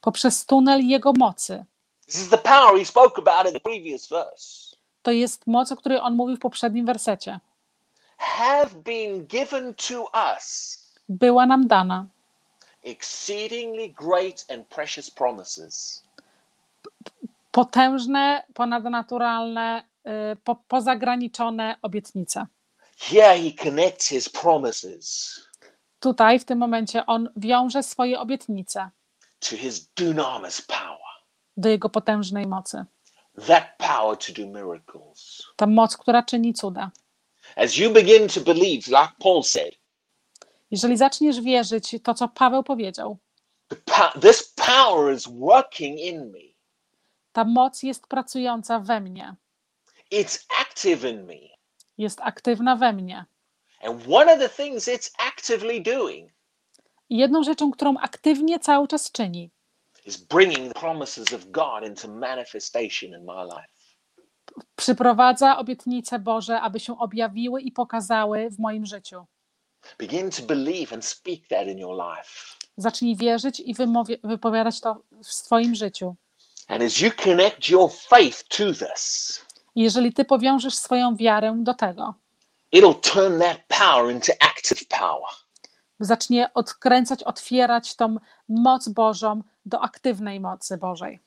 [0.01, 1.65] Poprzez tunel Jego mocy.
[2.05, 4.75] This is the power he spoke about in the previous verse.
[5.03, 7.39] To jest moc, o której on mówił w poprzednim wersecie.
[8.17, 10.77] Have been given to us
[11.09, 12.05] Była nam dana
[12.83, 16.03] exceedingly great and precious promises.
[17.51, 19.83] potężne, ponadnaturalne,
[20.33, 22.45] y, po, pozagraniczone obietnice.
[22.97, 25.39] Here he connects his promises
[25.99, 28.89] Tutaj, w tym momencie, on wiąże swoje obietnice
[29.39, 30.99] to his dunamis power,
[31.57, 32.85] do jego potężnej mocy.
[33.47, 35.43] that power to do miracles.
[35.55, 36.91] Ta moc, która czyni cuda.
[37.55, 39.75] As you begin to believe, like Paul said,
[40.73, 43.17] Jeżeli zaczniesz wierzyć to, co Paweł powiedział,
[44.21, 46.39] this power is working in me,
[47.31, 49.35] ta moc jest pracująca we mnie,
[50.11, 51.33] it's active in me.
[51.97, 53.25] jest aktywna we mnie.
[53.83, 56.31] And one of the things it's actively doing
[57.09, 59.51] I jedną rzeczą, którą aktywnie cały czas czyni,
[60.05, 63.73] is bringing the promises of God into manifestation in my life.
[64.75, 69.25] przyprowadza obietnice Boże, aby się objawiły i pokazały w moim życiu.
[69.97, 72.29] Begin to believe and speak that in your life.
[72.77, 73.75] Zacznij wierzyć i
[74.23, 76.15] wypowiadać to w swoim życiu.
[76.67, 79.41] And as you connect your faith to this,
[79.75, 82.13] I jeżeli ty powiążesz swoją wiarę do tego,
[82.75, 85.29] it'll turn that power into active power.
[85.99, 88.15] zacznie odkręcać, otwierać tą
[88.49, 91.19] moc Bożą do aktywnej mocy Bożej,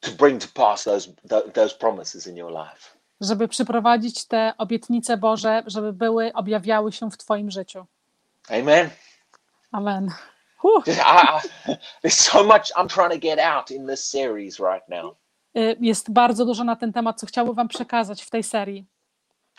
[0.00, 2.98] to bring to pass those th- those promises in your life.
[3.20, 7.86] żeby przyprowadzić te obietnice Boże, żeby były, objawiały się w twoim życiu.
[8.50, 8.90] Amen.
[9.72, 10.08] Amen.
[10.86, 14.82] Just- I, I, there's so much I'm trying to get out in this series right
[14.88, 15.16] now.
[15.56, 18.84] Y, Jest bardzo dużo na ten temat, co chciałbym wam przekazać w tej serii.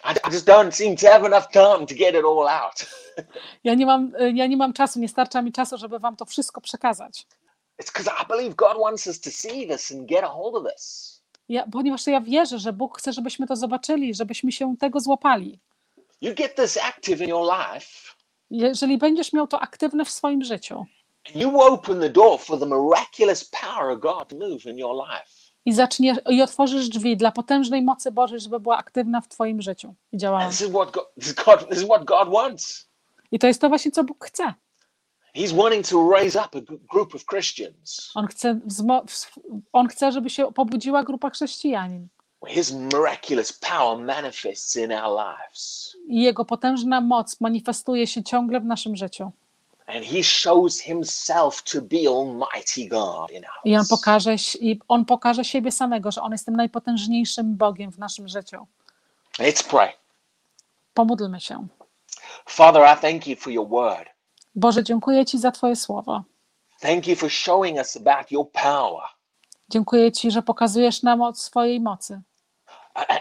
[0.05, 2.85] I, I just don't seem to have enough time to get it all out.
[3.63, 6.25] Ja nie mam, y, ja nie mam czasu, nie starcza mi czasu, żeby wam to
[6.25, 7.27] wszystko przekazać.
[7.81, 10.73] It's because I believe God wants us to see this and get a hold of
[10.73, 11.15] this.
[11.49, 15.59] Ja, ponieważ ja wierzę, że Bóg chce, żebyśmy to zobaczyli, żebyśmy się tego złapali.
[16.21, 18.14] You get this active in your life,
[18.49, 20.85] Jeżeli będziesz miał to aktywne w swoim życiu
[21.33, 25.51] you open the door for the miraculous power of God to move in your life.
[25.65, 29.95] i zaczniesz i otworzysz drzwi dla potężnej mocy Bożej, żeby była aktywna w twoim życiu
[30.11, 30.49] i działała.
[30.49, 32.89] This is what God, this is God, this is what God wants.
[33.31, 34.53] I to jest to właśnie, co Bóg chce.
[35.35, 36.61] He's wanting to raise up a
[36.93, 38.59] group of Christians On chce,
[39.73, 42.07] on chce, żeby się pobudziła grupa chrześcijanin
[42.47, 45.95] His miraculous power manifests in our lives.
[46.07, 49.31] i jego potężna moc manifestuje się ciągle w naszym życiu.
[49.87, 55.45] And he shows himself to be Almighty God in I on pokaże, i on pokaże
[55.45, 58.67] siebie samego, że on jest tym najpotężniejszym Bogiem w naszym życiu.
[59.39, 59.89] Let's pray.
[60.93, 61.67] Pomódlmy się.
[62.45, 64.09] Father, I thank you for your word.
[64.55, 66.23] Boże, dziękuję Ci za Twoje słowo.
[66.79, 69.03] Thank you for showing us about your power.
[69.69, 72.21] Dziękuję Ci, że pokazujesz nam o swojej mocy.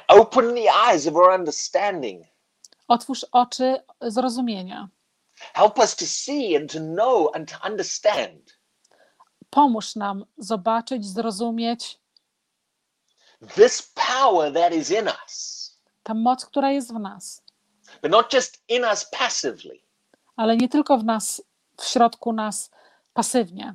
[0.09, 2.27] Open the eyes of our understanding.
[2.89, 4.89] Otwórz oczy zrozumienia.
[5.55, 8.55] Help us to see and to know and to understand
[9.51, 12.01] Pomóż nam zobaczyć, zrozumieć
[13.55, 17.43] this power that is in us, tę moc, która jest w nas,
[18.03, 19.81] but not just in us passively.
[20.37, 21.43] ale nie tylko w nas,
[21.81, 22.71] w środku nas
[23.15, 23.75] pasywnie.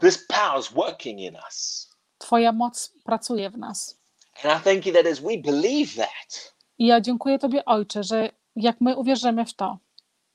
[0.00, 1.90] This power is working in us.
[2.18, 3.96] Twoja moc pracuje w nas.
[4.42, 8.30] And I thank you that as we believe that, I ja dziękuję Tobie, Ojcze, że
[8.56, 9.78] jak my uwierzymy w to,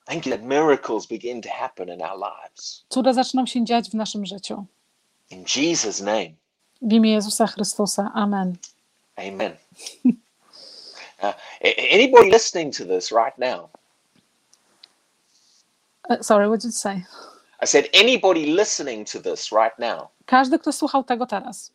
[0.06, 2.86] thank you that miracles begin to happen in our lives.
[2.90, 4.66] cuda zaczną się dziać w naszym życiu.
[5.32, 6.30] In Jesus' name.
[6.82, 8.12] W imię Jezusa Chrystusa.
[8.14, 8.56] Amen.
[9.16, 9.56] Amen.
[11.22, 11.34] Uh,
[11.92, 13.70] anybody listening to this right now?
[16.10, 17.04] E, Sorry, what did you say?
[17.62, 20.08] I said, anybody listening to this right now?
[20.26, 21.72] Każdy, kto słuchał tego teraz,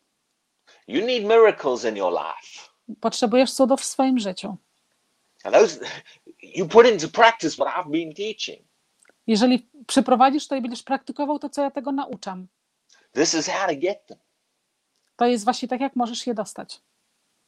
[0.87, 2.69] You need miracles in your life.
[3.01, 4.55] potrzebujesz cudów w swoim życiu.
[5.43, 5.79] And those,
[6.43, 8.59] you put into practice what I've been teaching.
[9.27, 12.47] Jeżeli przyprowadzisz to i będziesz praktykował to, co ja tego nauczam,
[13.13, 14.17] This is how to get them.
[15.15, 16.81] to jest właśnie tak, jak możesz je dostać.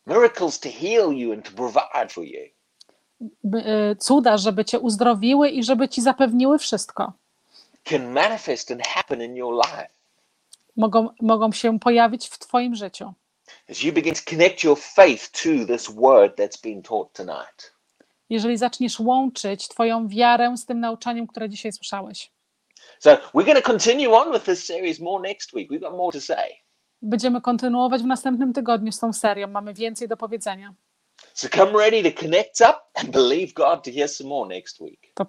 [0.08, 2.42] Miracles to heal you and to provide for you.
[3.92, 7.14] Y, Cuda, żeby cię uzdrowiły i żeby ci zapewniły wszystko.
[7.84, 9.90] Can manifest and happen in your life.
[10.78, 13.14] Mogą, mogą się pojawić w twoim życiu.
[13.70, 17.74] As you begin to connect your faith to this word that's been taught tonight.
[18.30, 22.32] Jeżeli zaczniesz łączyć twoją wiarę z tym nauczaniem, które dzisiaj słyszałeś.
[22.99, 25.72] So we're going to continue on with this series more next week.
[25.72, 26.49] We've got more to say.
[27.01, 29.47] Będziemy kontynuować w następnym tygodniu z tą serią.
[29.47, 30.74] Mamy więcej do powiedzenia.
[31.34, 34.99] So come ready to connect up and believe God to hear some more next week.
[35.13, 35.26] To,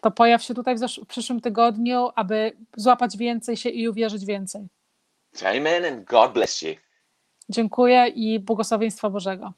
[0.00, 4.68] to pojaw się tutaj w, w przyszłym tygodniu, aby złapać więcej się i uwierzyć więcej.
[5.44, 6.74] Amen and God bless you.
[7.50, 9.52] Dziękuję i błogosławieństwa Bożego.